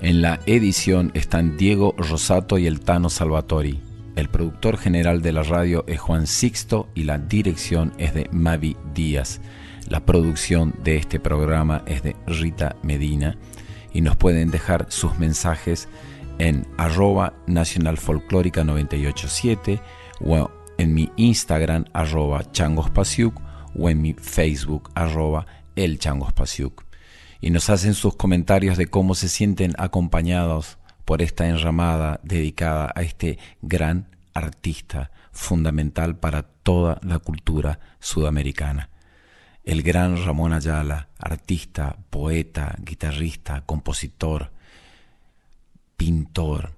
En 0.00 0.22
la 0.22 0.40
edición 0.46 1.10
están 1.12 1.58
Diego 1.58 1.94
Rosato 1.98 2.56
y 2.56 2.66
el 2.66 2.80
Tano 2.80 3.10
Salvatori. 3.10 3.82
El 4.16 4.30
productor 4.30 4.78
general 4.78 5.20
de 5.20 5.32
la 5.32 5.42
radio 5.42 5.84
es 5.86 6.00
Juan 6.00 6.26
Sixto 6.26 6.88
y 6.94 7.02
la 7.02 7.18
dirección 7.18 7.92
es 7.98 8.14
de 8.14 8.30
Mavi 8.32 8.78
Díaz. 8.94 9.42
La 9.90 10.06
producción 10.06 10.74
de 10.82 10.96
este 10.96 11.20
programa 11.20 11.82
es 11.84 12.02
de 12.02 12.16
Rita 12.26 12.76
Medina 12.82 13.36
y 13.92 14.00
nos 14.00 14.16
pueden 14.16 14.50
dejar 14.50 14.86
sus 14.88 15.18
mensajes 15.18 15.86
en 16.38 16.66
arroba 16.78 17.34
Nacional 17.46 17.98
Folclórica 17.98 18.64
987 18.64 19.82
o 20.24 20.50
en 20.78 20.94
mi 20.94 21.10
Instagram 21.16 21.84
arroba 21.92 22.50
changospasiuk 22.52 23.44
o 23.78 23.88
en 23.88 24.02
mi 24.02 24.14
Facebook 24.14 24.90
arroba 24.94 25.46
el. 25.76 25.98
Y 27.40 27.50
nos 27.50 27.70
hacen 27.70 27.94
sus 27.94 28.16
comentarios 28.16 28.76
de 28.78 28.86
cómo 28.86 29.14
se 29.14 29.28
sienten 29.28 29.74
acompañados 29.78 30.78
por 31.04 31.20
esta 31.20 31.48
enramada 31.48 32.20
dedicada 32.22 32.92
a 32.94 33.02
este 33.02 33.38
gran 33.60 34.08
artista 34.32 35.10
fundamental 35.32 36.16
para 36.16 36.42
toda 36.42 36.98
la 37.02 37.18
cultura 37.18 37.78
sudamericana. 38.00 38.90
El 39.64 39.82
gran 39.82 40.24
Ramón 40.24 40.52
Ayala, 40.52 41.08
artista, 41.18 41.96
poeta, 42.10 42.76
guitarrista, 42.80 43.62
compositor, 43.62 44.52
pintor, 45.96 46.72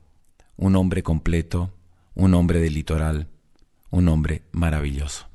un 0.56 0.76
hombre 0.76 1.02
completo, 1.02 1.72
un 2.14 2.34
hombre 2.34 2.60
del 2.60 2.74
litoral, 2.74 3.28
un 3.90 4.08
hombre 4.08 4.42
maravilloso. 4.52 5.26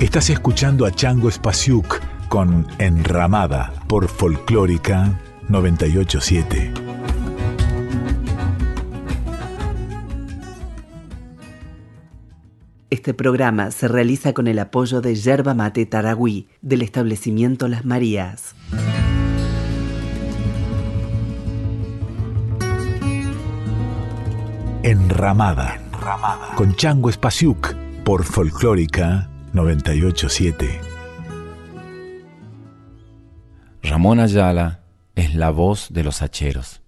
Estás 0.00 0.30
escuchando 0.30 0.86
a 0.86 0.92
Chango 0.92 1.28
Spasiuk 1.28 1.98
con 2.28 2.68
Enramada 2.78 3.72
por 3.88 4.06
Folclórica 4.06 5.18
987. 5.48 6.72
Este 12.90 13.12
programa 13.12 13.72
se 13.72 13.88
realiza 13.88 14.32
con 14.34 14.46
el 14.46 14.60
apoyo 14.60 15.00
de 15.00 15.16
Yerba 15.16 15.54
Mate 15.54 15.84
Taragüí 15.84 16.46
del 16.62 16.82
establecimiento 16.82 17.66
Las 17.66 17.84
Marías. 17.84 18.54
Enramada, 24.84 25.74
Enramada. 25.74 26.54
con 26.54 26.76
Chango 26.76 27.10
Espasiuk 27.10 27.74
por 28.04 28.22
Folclórica 28.22 29.28
987. 29.52 30.80
Ramón 33.82 34.20
Ayala 34.20 34.80
es 35.14 35.34
la 35.34 35.50
voz 35.50 35.88
de 35.90 36.04
los 36.04 36.20
hacheros, 36.20 36.82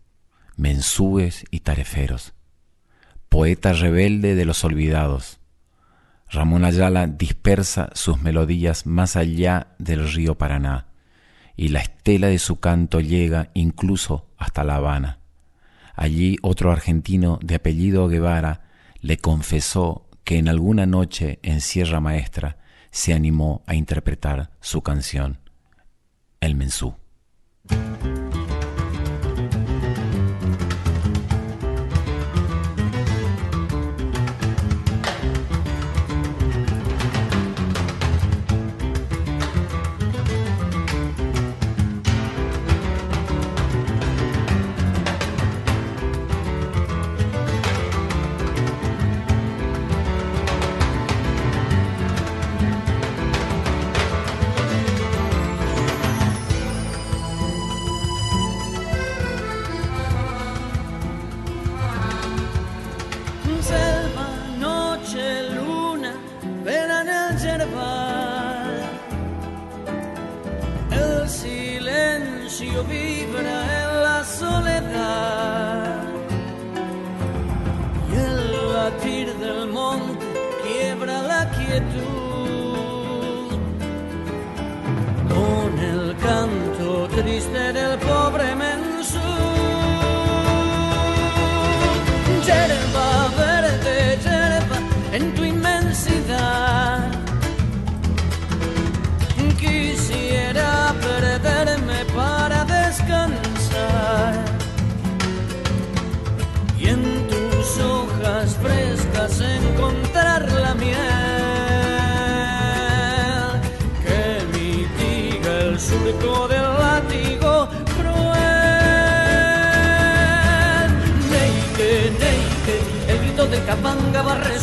mensúes 0.56 1.44
y 1.50 1.60
tareferos, 1.60 2.34
poeta 3.30 3.72
rebelde 3.72 4.34
de 4.34 4.44
los 4.44 4.62
olvidados. 4.62 5.40
Ramón 6.28 6.64
Ayala 6.64 7.06
dispersa 7.06 7.88
sus 7.94 8.20
melodías 8.20 8.84
más 8.84 9.16
allá 9.16 9.68
del 9.78 10.12
río 10.12 10.36
Paraná, 10.36 10.88
y 11.56 11.68
la 11.68 11.80
estela 11.80 12.26
de 12.26 12.38
su 12.38 12.60
canto 12.60 13.00
llega 13.00 13.50
incluso 13.54 14.28
hasta 14.36 14.64
La 14.64 14.76
Habana. 14.76 15.18
Allí 15.96 16.36
otro 16.42 16.70
argentino 16.70 17.38
de 17.42 17.54
apellido 17.54 18.06
Guevara 18.08 18.68
le 19.00 19.16
confesó 19.16 20.09
que 20.30 20.38
en 20.38 20.48
alguna 20.48 20.86
noche 20.86 21.40
en 21.42 21.60
Sierra 21.60 21.98
Maestra 21.98 22.56
se 22.92 23.14
animó 23.14 23.64
a 23.66 23.74
interpretar 23.74 24.52
su 24.60 24.80
canción, 24.80 25.40
El 26.38 26.54
Mensú. 26.54 26.94
Capanga 87.22 87.59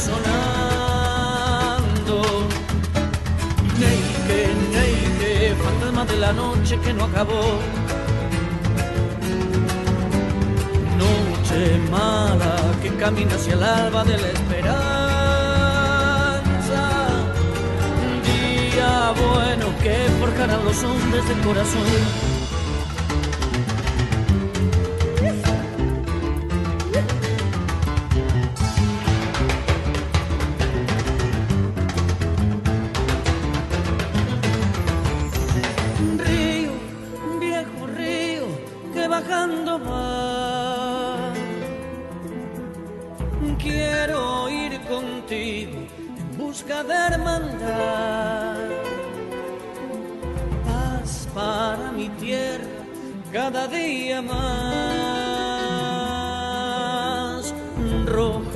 va 0.09 0.17
resonando. 0.97 2.17
Neike, 3.79 4.39
Neike, 4.73 5.55
fantasma 5.63 6.03
de 6.05 6.17
la 6.17 6.33
noche 6.33 6.79
que 6.79 6.93
no 6.93 7.05
acabó. 7.05 7.59
Noche 10.97 11.79
mala 11.91 12.55
que 12.81 12.89
camina 12.95 13.35
hacia 13.35 13.53
el 13.53 13.63
alba 13.63 14.03
de 14.03 14.17
la 14.17 14.27
esperanza. 14.27 14.81
Día 18.25 19.13
bueno 19.25 19.67
que 19.83 19.95
forjarán 20.19 20.65
los 20.65 20.83
hombres 20.83 21.27
de 21.27 21.35
corazón 21.45 22.36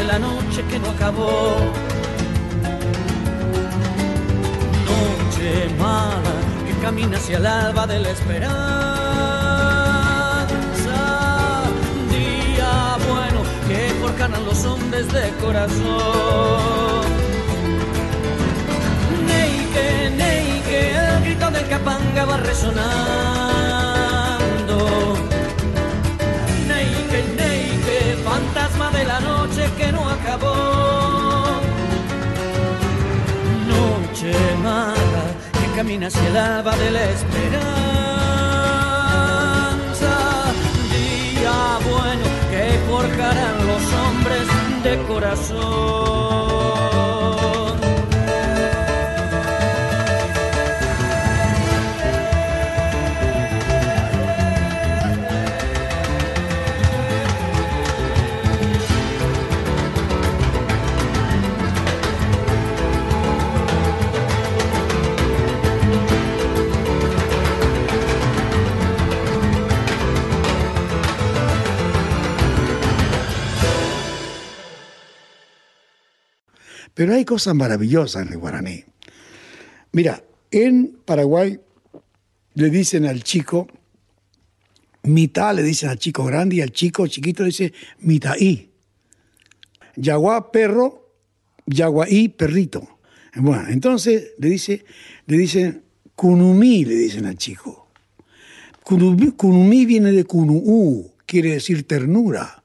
de 0.03 0.09
la 0.09 0.19
noche 0.19 0.65
que 0.69 0.79
no 0.79 0.91
acabó. 0.91 1.57
Noche 4.89 5.69
mala 5.79 6.35
que 6.67 6.75
camina 6.83 7.17
hacia 7.19 7.37
el 7.39 7.47
alba 7.47 7.87
de 7.87 7.99
la 8.01 8.11
esperanza. 8.11 8.59
Día 12.11 12.97
bueno 13.09 13.41
que 13.69 13.81
forjan 14.01 14.35
a 14.35 14.41
los 14.41 14.65
hombres 14.65 15.07
de 15.13 15.31
corazón. 15.43 17.05
Neike, 19.29 20.11
Neike, 20.17 20.81
el 20.97 21.25
grito 21.25 21.51
del 21.51 21.69
capanga 21.69 22.25
va 22.25 22.37
resonando. 22.39 22.81
Neike, 22.91 23.52
noche 29.63 29.75
que 29.77 29.93
no 29.93 30.09
acabó. 30.09 30.55
Noche 33.69 34.33
mala 34.63 35.25
que 35.53 35.67
camina 35.77 36.07
hacia 36.07 36.29
el 36.29 36.37
alba 36.37 36.77
de 36.77 36.91
la 36.91 37.05
esperanza. 37.05 37.63
Día 40.93 41.79
bueno 41.91 42.25
que 42.51 42.65
forjarán 42.89 43.67
los 43.67 43.83
hombres 44.03 44.47
de 44.85 44.93
corazón. 45.07 46.22
Pero 77.03 77.15
hay 77.15 77.25
cosas 77.25 77.57
maravillosas 77.57 78.25
en 78.25 78.33
el 78.33 78.39
guaraní. 78.39 78.85
Mira, 79.91 80.23
en 80.53 80.99
Paraguay 81.05 81.59
le 82.55 82.71
dicen 82.71 83.07
al 83.07 83.25
chico, 83.25 83.67
mitad 85.03 85.53
le 85.53 85.65
dicen 85.65 85.89
al 85.89 85.99
chico 85.99 86.25
grande 86.25 86.55
y 86.55 86.61
al 86.61 86.71
chico 86.71 87.05
chiquito 87.09 87.43
le 87.43 87.49
dice 87.49 87.73
mitaí. 88.03 88.71
Yaguá 89.97 90.53
perro, 90.53 91.17
yaguaí 91.67 92.29
perrito. 92.29 93.01
Bueno, 93.35 93.65
entonces 93.67 94.35
le 94.39 94.51
dice, 94.51 94.85
le 95.27 95.39
dicen 95.39 95.83
kunumí, 96.15 96.85
le 96.85 96.95
dicen 96.95 97.27
al 97.27 97.37
chico. 97.37 97.89
Kunumí, 98.85 99.87
viene 99.87 100.13
de 100.13 100.23
kunuú, 100.23 101.11
quiere 101.27 101.55
decir 101.55 101.85
ternura. 101.85 102.63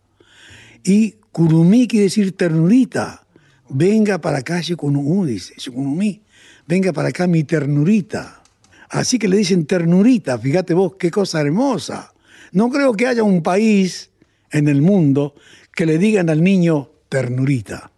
Y 0.84 1.15
kunumí 1.32 1.88
quiere 1.88 2.04
decir 2.04 2.38
ternurita. 2.38 3.23
Venga 3.69 4.19
para 4.19 4.39
acá, 4.39 4.62
Shikunumí, 4.62 5.32
dice, 5.32 5.53
Shikunumí. 5.58 6.21
Venga 6.67 6.93
para 6.93 7.10
acá 7.10 7.27
mi 7.27 7.43
ternurita. 7.43 8.41
Así 8.89 9.19
que 9.19 9.27
le 9.27 9.38
dicen 9.38 9.65
ternurita, 9.65 10.38
fíjate 10.38 10.73
vos, 10.73 10.95
qué 10.97 11.12
cosa 11.12 11.41
hermosa. 11.41 12.13
No 12.51 12.69
creo 12.69 12.93
que 12.93 13.08
haya 13.08 13.23
un 13.23 13.43
país 13.43 14.12
en 14.51 14.67
el 14.67 14.82
mundo 14.82 15.36
que 15.73 15.86
le 15.86 15.97
digan 15.97 16.30
al 16.30 16.43
niño 16.43 16.89
ternurita. 17.10 17.91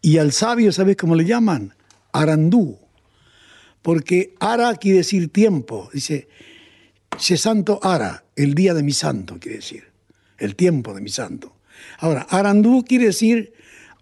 Y 0.00 0.18
al 0.18 0.32
sabio, 0.32 0.72
¿sabes 0.72 0.96
cómo 0.96 1.14
le 1.14 1.24
llaman? 1.24 1.74
Arandú. 2.12 2.78
Porque 3.82 4.34
ara 4.40 4.74
quiere 4.76 4.98
decir 4.98 5.32
tiempo. 5.32 5.90
Dice, 5.92 6.28
se 7.18 7.36
santo 7.36 7.80
ara, 7.82 8.24
el 8.36 8.54
día 8.54 8.74
de 8.74 8.82
mi 8.82 8.92
santo, 8.92 9.38
quiere 9.38 9.58
decir. 9.58 9.84
El 10.38 10.56
tiempo 10.56 10.94
de 10.94 11.00
mi 11.00 11.10
santo. 11.10 11.56
Ahora, 11.98 12.26
arandú 12.30 12.84
quiere 12.86 13.06
decir 13.06 13.52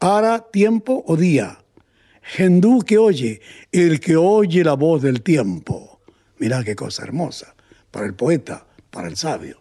ara, 0.00 0.50
tiempo 0.50 1.04
o 1.06 1.16
día. 1.16 1.58
Gendú 2.22 2.80
que 2.80 2.98
oye, 2.98 3.40
el 3.72 4.00
que 4.00 4.16
oye 4.16 4.64
la 4.64 4.74
voz 4.74 5.02
del 5.02 5.22
tiempo. 5.22 6.00
Mirá 6.38 6.64
qué 6.64 6.74
cosa 6.74 7.02
hermosa, 7.04 7.54
para 7.90 8.06
el 8.06 8.14
poeta, 8.14 8.66
para 8.90 9.08
el 9.08 9.16
sabio. 9.16 9.59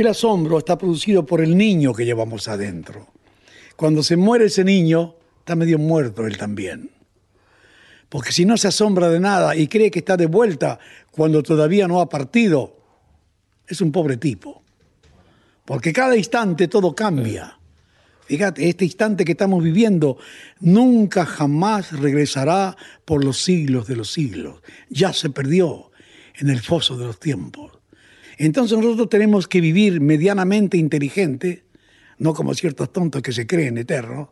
El 0.00 0.06
asombro 0.06 0.56
está 0.56 0.78
producido 0.78 1.26
por 1.26 1.42
el 1.42 1.58
niño 1.58 1.92
que 1.92 2.06
llevamos 2.06 2.48
adentro. 2.48 3.08
Cuando 3.76 4.02
se 4.02 4.16
muere 4.16 4.46
ese 4.46 4.64
niño, 4.64 5.16
está 5.40 5.54
medio 5.54 5.78
muerto 5.78 6.26
él 6.26 6.38
también. 6.38 6.90
Porque 8.08 8.32
si 8.32 8.46
no 8.46 8.56
se 8.56 8.68
asombra 8.68 9.10
de 9.10 9.20
nada 9.20 9.54
y 9.54 9.68
cree 9.68 9.90
que 9.90 9.98
está 9.98 10.16
de 10.16 10.24
vuelta 10.24 10.78
cuando 11.10 11.42
todavía 11.42 11.86
no 11.86 12.00
ha 12.00 12.08
partido, 12.08 12.78
es 13.68 13.82
un 13.82 13.92
pobre 13.92 14.16
tipo. 14.16 14.62
Porque 15.66 15.92
cada 15.92 16.16
instante 16.16 16.66
todo 16.66 16.94
cambia. 16.94 17.58
Fíjate, 18.24 18.70
este 18.70 18.86
instante 18.86 19.26
que 19.26 19.32
estamos 19.32 19.62
viviendo 19.62 20.16
nunca 20.60 21.26
jamás 21.26 21.92
regresará 21.92 22.74
por 23.04 23.22
los 23.22 23.42
siglos 23.42 23.86
de 23.86 23.96
los 23.96 24.10
siglos. 24.10 24.62
Ya 24.88 25.12
se 25.12 25.28
perdió 25.28 25.90
en 26.36 26.48
el 26.48 26.60
foso 26.60 26.96
de 26.96 27.04
los 27.04 27.20
tiempos. 27.20 27.79
Entonces 28.42 28.78
nosotros 28.78 29.10
tenemos 29.10 29.46
que 29.46 29.60
vivir 29.60 30.00
medianamente 30.00 30.78
inteligente, 30.78 31.64
no 32.16 32.32
como 32.32 32.54
ciertos 32.54 32.90
tontos 32.90 33.20
que 33.20 33.32
se 33.32 33.46
creen 33.46 33.76
eternos, 33.76 34.28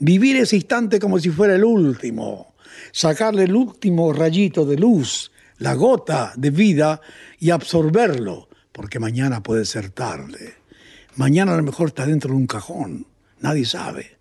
vivir 0.00 0.34
ese 0.34 0.56
instante 0.56 0.98
como 0.98 1.20
si 1.20 1.30
fuera 1.30 1.54
el 1.54 1.62
último, 1.62 2.56
sacarle 2.90 3.44
el 3.44 3.54
último 3.54 4.12
rayito 4.12 4.66
de 4.66 4.76
luz, 4.76 5.30
la 5.58 5.74
gota 5.74 6.32
de 6.36 6.50
vida 6.50 7.00
y 7.38 7.50
absorberlo, 7.50 8.48
porque 8.72 8.98
mañana 8.98 9.44
puede 9.44 9.64
ser 9.64 9.90
tarde. 9.90 10.54
Mañana 11.14 11.54
a 11.54 11.56
lo 11.56 11.62
mejor 11.62 11.86
está 11.86 12.04
dentro 12.04 12.30
de 12.30 12.38
un 12.38 12.48
cajón, 12.48 13.06
nadie 13.38 13.64
sabe. 13.64 14.18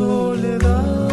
Soledad. 0.00 1.09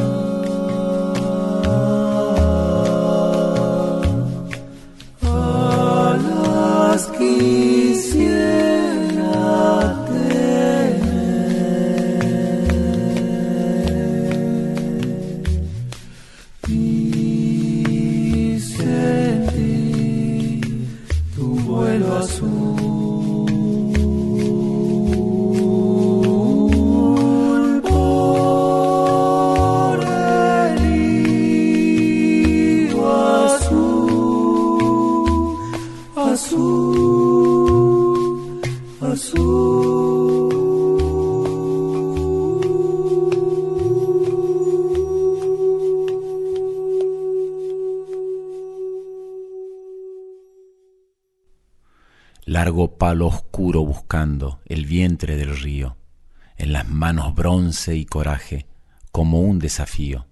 Y 57.58 58.05
coraje 58.05 58.68
como 59.12 59.39
un 59.41 59.58
desafío, 59.58 60.28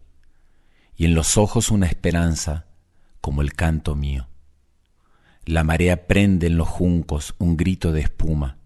y 0.96 1.06
en 1.06 1.16
los 1.16 1.38
ojos 1.38 1.72
una 1.72 1.88
esperanza 1.88 2.68
como 3.20 3.42
el 3.42 3.54
canto 3.54 3.96
mío. 3.96 4.28
La 5.44 5.64
marea 5.64 6.06
prende 6.06 6.46
en 6.46 6.58
los 6.58 6.68
juncos 6.68 7.34
un 7.40 7.58
grito 7.58 7.92
de 7.92 8.02
espuma, 8.02 8.60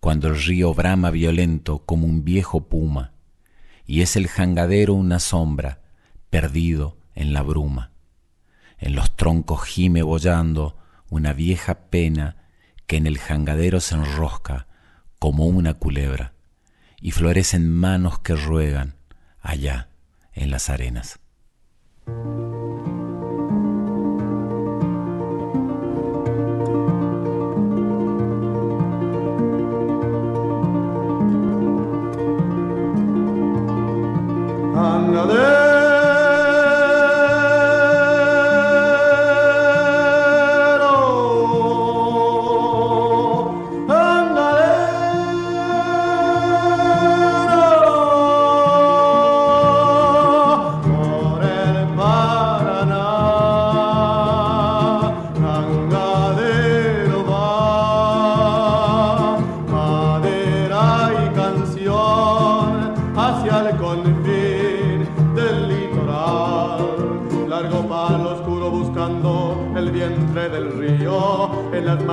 cuando 0.00 0.28
el 0.28 0.42
río 0.42 0.72
brama 0.72 1.10
violento 1.10 1.84
como 1.84 2.06
un 2.06 2.24
viejo 2.24 2.68
puma, 2.68 3.12
y 3.84 4.00
es 4.00 4.16
el 4.16 4.26
jangadero 4.26 4.94
una 4.94 5.18
sombra, 5.18 5.82
perdido 6.30 6.96
en 7.14 7.34
la 7.34 7.42
bruma. 7.42 7.92
En 8.78 8.94
los 8.94 9.16
troncos 9.16 9.64
gime 9.64 10.02
bollando 10.02 10.78
una 11.10 11.34
vieja 11.34 11.90
pena 11.90 12.36
que 12.86 12.96
en 12.96 13.06
el 13.06 13.18
jangadero 13.18 13.80
se 13.80 13.96
enrosca 13.96 14.66
como 15.18 15.44
una 15.44 15.74
culebra 15.74 16.37
y 17.00 17.12
florecen 17.12 17.70
manos 17.70 18.18
que 18.20 18.34
ruegan 18.34 18.94
allá 19.40 19.88
en 20.32 20.50
las 20.50 20.70
arenas. 20.70 21.20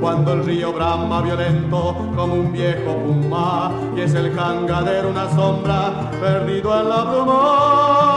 cuando 0.00 0.32
el 0.32 0.44
río 0.44 0.72
brama 0.72 1.22
violento 1.22 1.96
como 2.16 2.34
un 2.34 2.52
viejo 2.52 2.96
puma, 2.96 3.72
y 3.96 4.00
es 4.00 4.14
el 4.14 4.34
cangadero 4.34 5.10
una 5.10 5.30
sombra 5.34 6.10
perdido 6.20 6.80
en 6.80 6.88
la 6.88 7.04
bruma. 7.04 8.13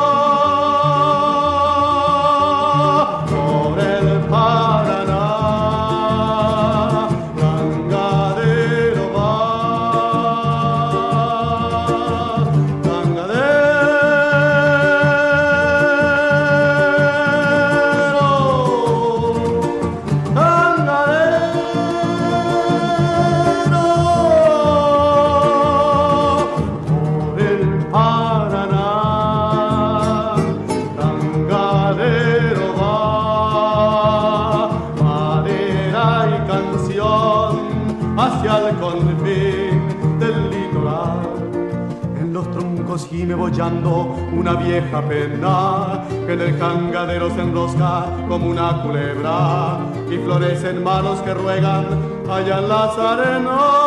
Vieja 44.88 45.01
pena 45.07 46.03
que 46.25 46.33
en 46.33 46.41
el 46.41 46.57
cangadero 46.57 47.29
se 47.29 47.41
enrosca 47.41 48.05
como 48.27 48.49
una 48.49 48.81
culebra 48.81 49.79
y 50.09 50.17
florecen 50.17 50.83
manos 50.83 51.19
que 51.21 51.33
ruegan 51.33 51.85
allá 52.29 52.59
en 52.59 52.69
las 52.69 52.97
arenas. 52.97 53.86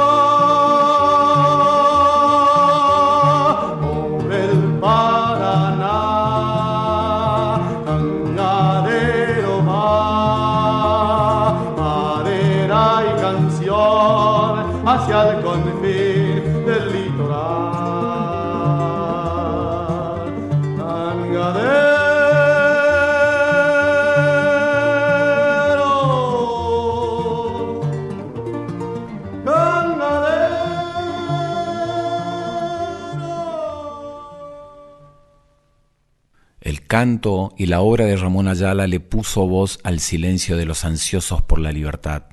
Canto 37.01 37.55
y 37.57 37.65
la 37.65 37.81
obra 37.81 38.05
de 38.05 38.15
Ramón 38.15 38.47
Ayala 38.47 38.87
le 38.87 39.01
puso 39.01 39.47
voz 39.47 39.79
al 39.85 40.01
silencio 40.01 40.59
de 40.59 40.67
los 40.67 40.85
ansiosos 40.85 41.41
por 41.41 41.59
la 41.59 41.73
libertad. 41.73 42.25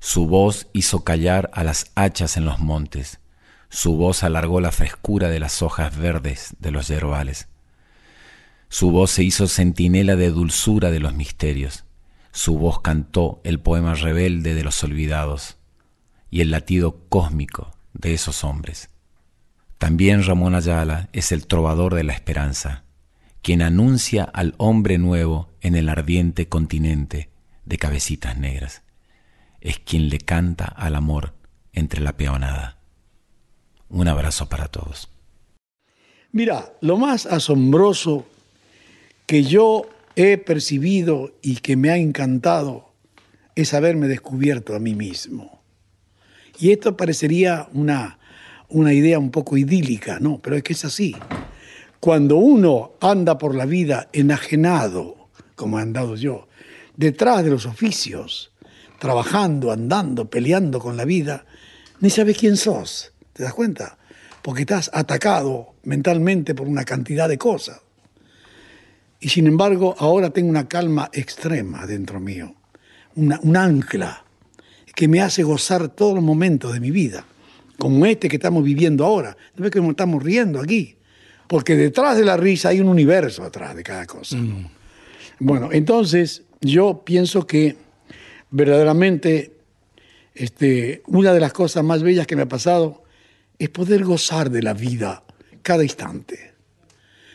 Su 0.00 0.26
voz 0.26 0.66
hizo 0.72 1.04
callar 1.04 1.50
a 1.52 1.62
las 1.62 1.92
hachas 1.94 2.36
en 2.36 2.46
los 2.46 2.58
montes. 2.58 3.20
Su 3.68 3.94
voz 3.96 4.24
alargó 4.24 4.60
la 4.60 4.72
frescura 4.72 5.28
de 5.28 5.38
las 5.38 5.62
hojas 5.62 5.96
verdes 5.96 6.56
de 6.58 6.72
los 6.72 6.88
yerbales. 6.88 7.46
Su 8.68 8.90
voz 8.90 9.12
se 9.12 9.22
hizo 9.22 9.46
centinela 9.46 10.16
de 10.16 10.30
dulzura 10.30 10.90
de 10.90 10.98
los 10.98 11.14
misterios. 11.14 11.84
Su 12.32 12.58
voz 12.58 12.80
cantó 12.80 13.40
el 13.44 13.60
poema 13.60 13.94
rebelde 13.94 14.54
de 14.54 14.64
los 14.64 14.82
olvidados 14.82 15.58
y 16.28 16.40
el 16.40 16.50
latido 16.50 17.04
cósmico 17.08 17.70
de 17.92 18.14
esos 18.14 18.42
hombres. 18.42 18.90
También 19.78 20.24
Ramón 20.24 20.56
Ayala 20.56 21.08
es 21.12 21.30
el 21.30 21.46
trovador 21.46 21.94
de 21.94 22.02
la 22.02 22.14
esperanza 22.14 22.82
quien 23.46 23.62
anuncia 23.62 24.24
al 24.24 24.56
hombre 24.56 24.98
nuevo 24.98 25.50
en 25.60 25.76
el 25.76 25.88
ardiente 25.88 26.48
continente 26.48 27.28
de 27.64 27.78
cabecitas 27.78 28.36
negras. 28.36 28.82
Es 29.60 29.78
quien 29.78 30.08
le 30.08 30.18
canta 30.18 30.64
al 30.64 30.96
amor 30.96 31.32
entre 31.72 32.00
la 32.00 32.16
peonada. 32.16 32.80
Un 33.88 34.08
abrazo 34.08 34.48
para 34.48 34.66
todos. 34.66 35.08
Mira, 36.32 36.72
lo 36.80 36.98
más 36.98 37.24
asombroso 37.24 38.26
que 39.26 39.44
yo 39.44 39.88
he 40.16 40.38
percibido 40.38 41.32
y 41.40 41.58
que 41.58 41.76
me 41.76 41.90
ha 41.90 41.98
encantado 41.98 42.94
es 43.54 43.74
haberme 43.74 44.08
descubierto 44.08 44.74
a 44.74 44.80
mí 44.80 44.96
mismo. 44.96 45.62
Y 46.58 46.72
esto 46.72 46.96
parecería 46.96 47.68
una, 47.74 48.18
una 48.68 48.92
idea 48.92 49.20
un 49.20 49.30
poco 49.30 49.56
idílica, 49.56 50.18
¿no? 50.18 50.40
Pero 50.42 50.56
es 50.56 50.64
que 50.64 50.72
es 50.72 50.84
así. 50.84 51.14
Cuando 52.00 52.36
uno 52.36 52.92
anda 53.00 53.38
por 53.38 53.54
la 53.54 53.66
vida 53.66 54.08
enajenado, 54.12 55.28
como 55.54 55.78
he 55.78 55.82
andado 55.82 56.16
yo, 56.16 56.48
detrás 56.96 57.44
de 57.44 57.50
los 57.50 57.66
oficios, 57.66 58.52
trabajando, 58.98 59.72
andando, 59.72 60.28
peleando 60.30 60.78
con 60.78 60.96
la 60.96 61.04
vida, 61.04 61.46
ni 62.00 62.10
sabes 62.10 62.36
quién 62.38 62.56
sos, 62.56 63.12
¿te 63.32 63.42
das 63.42 63.54
cuenta? 63.54 63.98
Porque 64.42 64.62
estás 64.62 64.90
atacado 64.92 65.74
mentalmente 65.82 66.54
por 66.54 66.68
una 66.68 66.84
cantidad 66.84 67.28
de 67.28 67.38
cosas. 67.38 67.80
Y 69.18 69.30
sin 69.30 69.46
embargo, 69.46 69.94
ahora 69.98 70.30
tengo 70.30 70.50
una 70.50 70.68
calma 70.68 71.10
extrema 71.12 71.86
dentro 71.86 72.20
mío, 72.20 72.54
una, 73.14 73.40
un 73.42 73.56
ancla 73.56 74.24
que 74.94 75.08
me 75.08 75.20
hace 75.20 75.42
gozar 75.42 75.88
todos 75.88 76.14
los 76.14 76.24
momentos 76.24 76.72
de 76.72 76.80
mi 76.80 76.90
vida, 76.90 77.24
como 77.78 78.06
este 78.06 78.28
que 78.28 78.36
estamos 78.36 78.62
viviendo 78.62 79.04
ahora. 79.04 79.36
¿No 79.56 79.70
que 79.70 79.78
estamos 79.78 80.22
riendo 80.22 80.60
aquí? 80.60 80.96
Porque 81.48 81.76
detrás 81.76 82.16
de 82.16 82.24
la 82.24 82.36
risa 82.36 82.70
hay 82.70 82.80
un 82.80 82.88
universo 82.88 83.44
atrás 83.44 83.74
de 83.76 83.82
cada 83.82 84.06
cosa. 84.06 84.36
Mm. 84.36 84.68
Bueno, 85.38 85.68
entonces 85.72 86.42
yo 86.60 87.02
pienso 87.04 87.46
que 87.46 87.76
verdaderamente 88.50 89.52
este, 90.34 91.02
una 91.06 91.32
de 91.32 91.40
las 91.40 91.52
cosas 91.52 91.84
más 91.84 92.02
bellas 92.02 92.26
que 92.26 92.36
me 92.36 92.42
ha 92.42 92.48
pasado 92.48 93.02
es 93.58 93.68
poder 93.68 94.04
gozar 94.04 94.50
de 94.50 94.62
la 94.62 94.74
vida 94.74 95.22
cada 95.62 95.82
instante. 95.82 96.52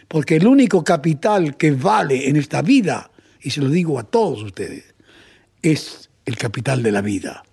Porque 0.07 0.36
el 0.36 0.47
único 0.47 0.84
capital 0.84 1.57
que 1.57 1.72
vale 1.72 2.28
en 2.28 2.36
esta 2.36 2.62
vida, 2.62 3.12
y 3.41 3.49
se 3.49 3.62
lo 3.62 3.70
digo 3.70 3.97
a 3.97 4.03
todos 4.03 4.43
ustedes, 4.43 4.93
es 5.62 6.09
el 6.26 6.38
capital 6.38 6.84
de 6.84 6.91
la 6.91 7.01
vida. 7.01 7.43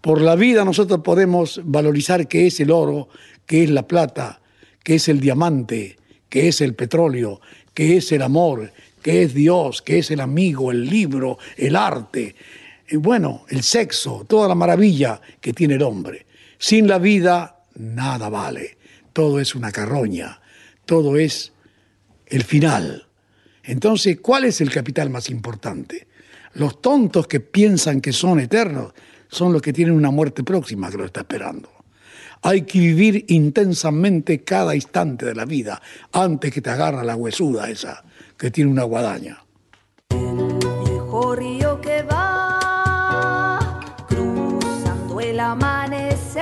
Por 0.00 0.20
la 0.20 0.36
vida 0.36 0.64
nosotros 0.64 1.00
podemos 1.02 1.60
valorizar 1.64 2.28
qué 2.28 2.46
es 2.46 2.60
el 2.60 2.70
oro, 2.70 3.08
qué 3.46 3.64
es 3.64 3.70
la 3.70 3.86
plata, 3.86 4.40
que 4.86 4.94
es 4.94 5.08
el 5.08 5.18
diamante, 5.18 5.96
que 6.28 6.46
es 6.46 6.60
el 6.60 6.76
petróleo, 6.76 7.40
que 7.74 7.96
es 7.96 8.12
el 8.12 8.22
amor, 8.22 8.72
que 9.02 9.24
es 9.24 9.34
Dios, 9.34 9.82
que 9.82 9.98
es 9.98 10.12
el 10.12 10.20
amigo, 10.20 10.70
el 10.70 10.88
libro, 10.88 11.38
el 11.56 11.74
arte, 11.74 12.36
y 12.88 12.94
bueno, 12.94 13.46
el 13.48 13.64
sexo, 13.64 14.24
toda 14.28 14.46
la 14.46 14.54
maravilla 14.54 15.20
que 15.40 15.52
tiene 15.52 15.74
el 15.74 15.82
hombre. 15.82 16.24
Sin 16.56 16.86
la 16.86 16.98
vida, 16.98 17.64
nada 17.74 18.28
vale. 18.28 18.78
Todo 19.12 19.40
es 19.40 19.56
una 19.56 19.72
carroña, 19.72 20.40
todo 20.84 21.16
es 21.16 21.52
el 22.26 22.44
final. 22.44 23.08
Entonces, 23.64 24.20
¿cuál 24.20 24.44
es 24.44 24.60
el 24.60 24.70
capital 24.70 25.10
más 25.10 25.30
importante? 25.30 26.06
Los 26.52 26.80
tontos 26.80 27.26
que 27.26 27.40
piensan 27.40 28.00
que 28.00 28.12
son 28.12 28.38
eternos 28.38 28.92
son 29.26 29.52
los 29.52 29.60
que 29.62 29.72
tienen 29.72 29.96
una 29.96 30.12
muerte 30.12 30.44
próxima 30.44 30.92
que 30.92 30.98
lo 30.98 31.06
está 31.06 31.22
esperando. 31.22 31.75
Hay 32.46 32.62
que 32.62 32.78
vivir 32.78 33.24
intensamente 33.26 34.44
cada 34.44 34.76
instante 34.76 35.26
de 35.26 35.34
la 35.34 35.44
vida 35.44 35.82
antes 36.12 36.52
que 36.52 36.60
te 36.60 36.70
agarra 36.70 37.02
la 37.02 37.16
huesuda 37.16 37.68
esa 37.68 38.04
que 38.38 38.52
tiene 38.52 38.70
una 38.70 38.84
guadaña. 38.84 39.44
Viejo 40.10 41.34
río 41.34 41.80
que 41.80 42.02
va 42.02 43.80
cruzando 44.08 45.20
el 45.20 45.40
amanecer 45.40 46.38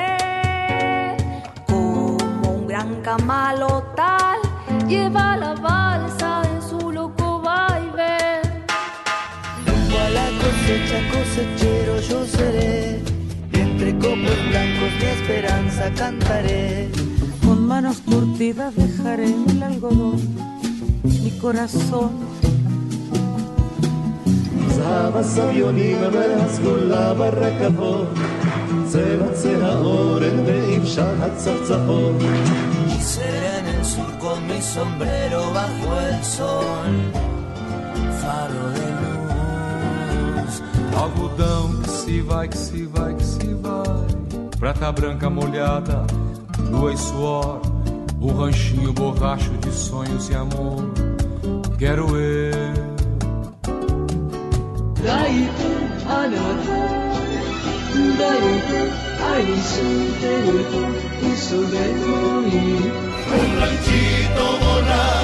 como 1.67 2.19
un 2.51 2.67
gran 2.67 3.01
camalotal 3.01 4.41
lleva 4.87 5.39
la 5.39 5.55
balsa 5.55 6.43
en 6.53 6.61
su 6.61 6.93
loco 6.93 7.41
vaivén. 7.41 8.43
a 9.97 10.11
la 10.11 10.29
cosecha 10.39 10.99
cosechero 11.11 11.99
yo 12.01 12.27
seré, 12.27 13.04
entre 13.85 14.09
copos 14.09 14.49
blancos 14.49 14.93
mi 14.99 15.07
esperanza 15.07 15.91
cantaré. 15.95 16.89
Con 17.45 17.67
manos 17.67 17.99
curtidas 17.99 18.75
dejaré 18.75 19.27
el 19.27 19.63
algodón, 19.63 20.17
mi 21.03 21.31
corazón. 21.39 22.13
Zabas 24.77 25.39
avionim 25.39 25.99
la 26.89 27.13
barraca 27.13 27.71
se 28.87 29.17
va 29.57 29.73
ahora 29.73 30.27
en 30.27 30.47
Seré 33.01 33.59
en 33.59 33.67
el 33.67 33.85
sur 33.85 34.19
con 34.19 34.47
mi 34.47 34.61
sombrero 34.63 35.53
bajo 35.53 36.01
el 36.01 36.25
sol, 36.25 37.13
faro 38.21 38.71
de 38.71 38.91
luz. 39.01 39.14
Algodão 40.97 41.81
que 41.83 41.91
se 41.91 42.21
vai, 42.21 42.49
que 42.49 42.57
se 42.57 42.87
vai, 42.87 43.15
que 43.15 43.25
se 43.25 43.55
vai. 43.55 44.07
Prata 44.59 44.93
branca 44.93 45.29
molhada, 45.29 46.07
lua 46.71 46.93
e 46.93 46.97
suor. 46.97 47.61
O 48.21 48.33
ranchinho 48.33 48.93
borracho 48.93 49.51
de 49.59 49.71
sonhos 49.71 50.29
e 50.31 50.35
amor. 50.35 50.85
Quero 51.79 52.17
eu. 52.17 52.75
Daí, 55.03 55.51
another. 56.09 57.05
Un 63.27 63.59
ranchito 63.59 64.45
borracho 64.61 65.24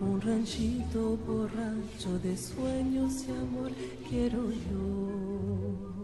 un 0.00 0.20
ranchito 0.20 1.16
borracho 1.26 2.18
de 2.22 2.36
sueños 2.36 3.24
y 3.26 3.30
amor 3.30 3.70
quiero 4.08 4.50
yo. 4.50 5.97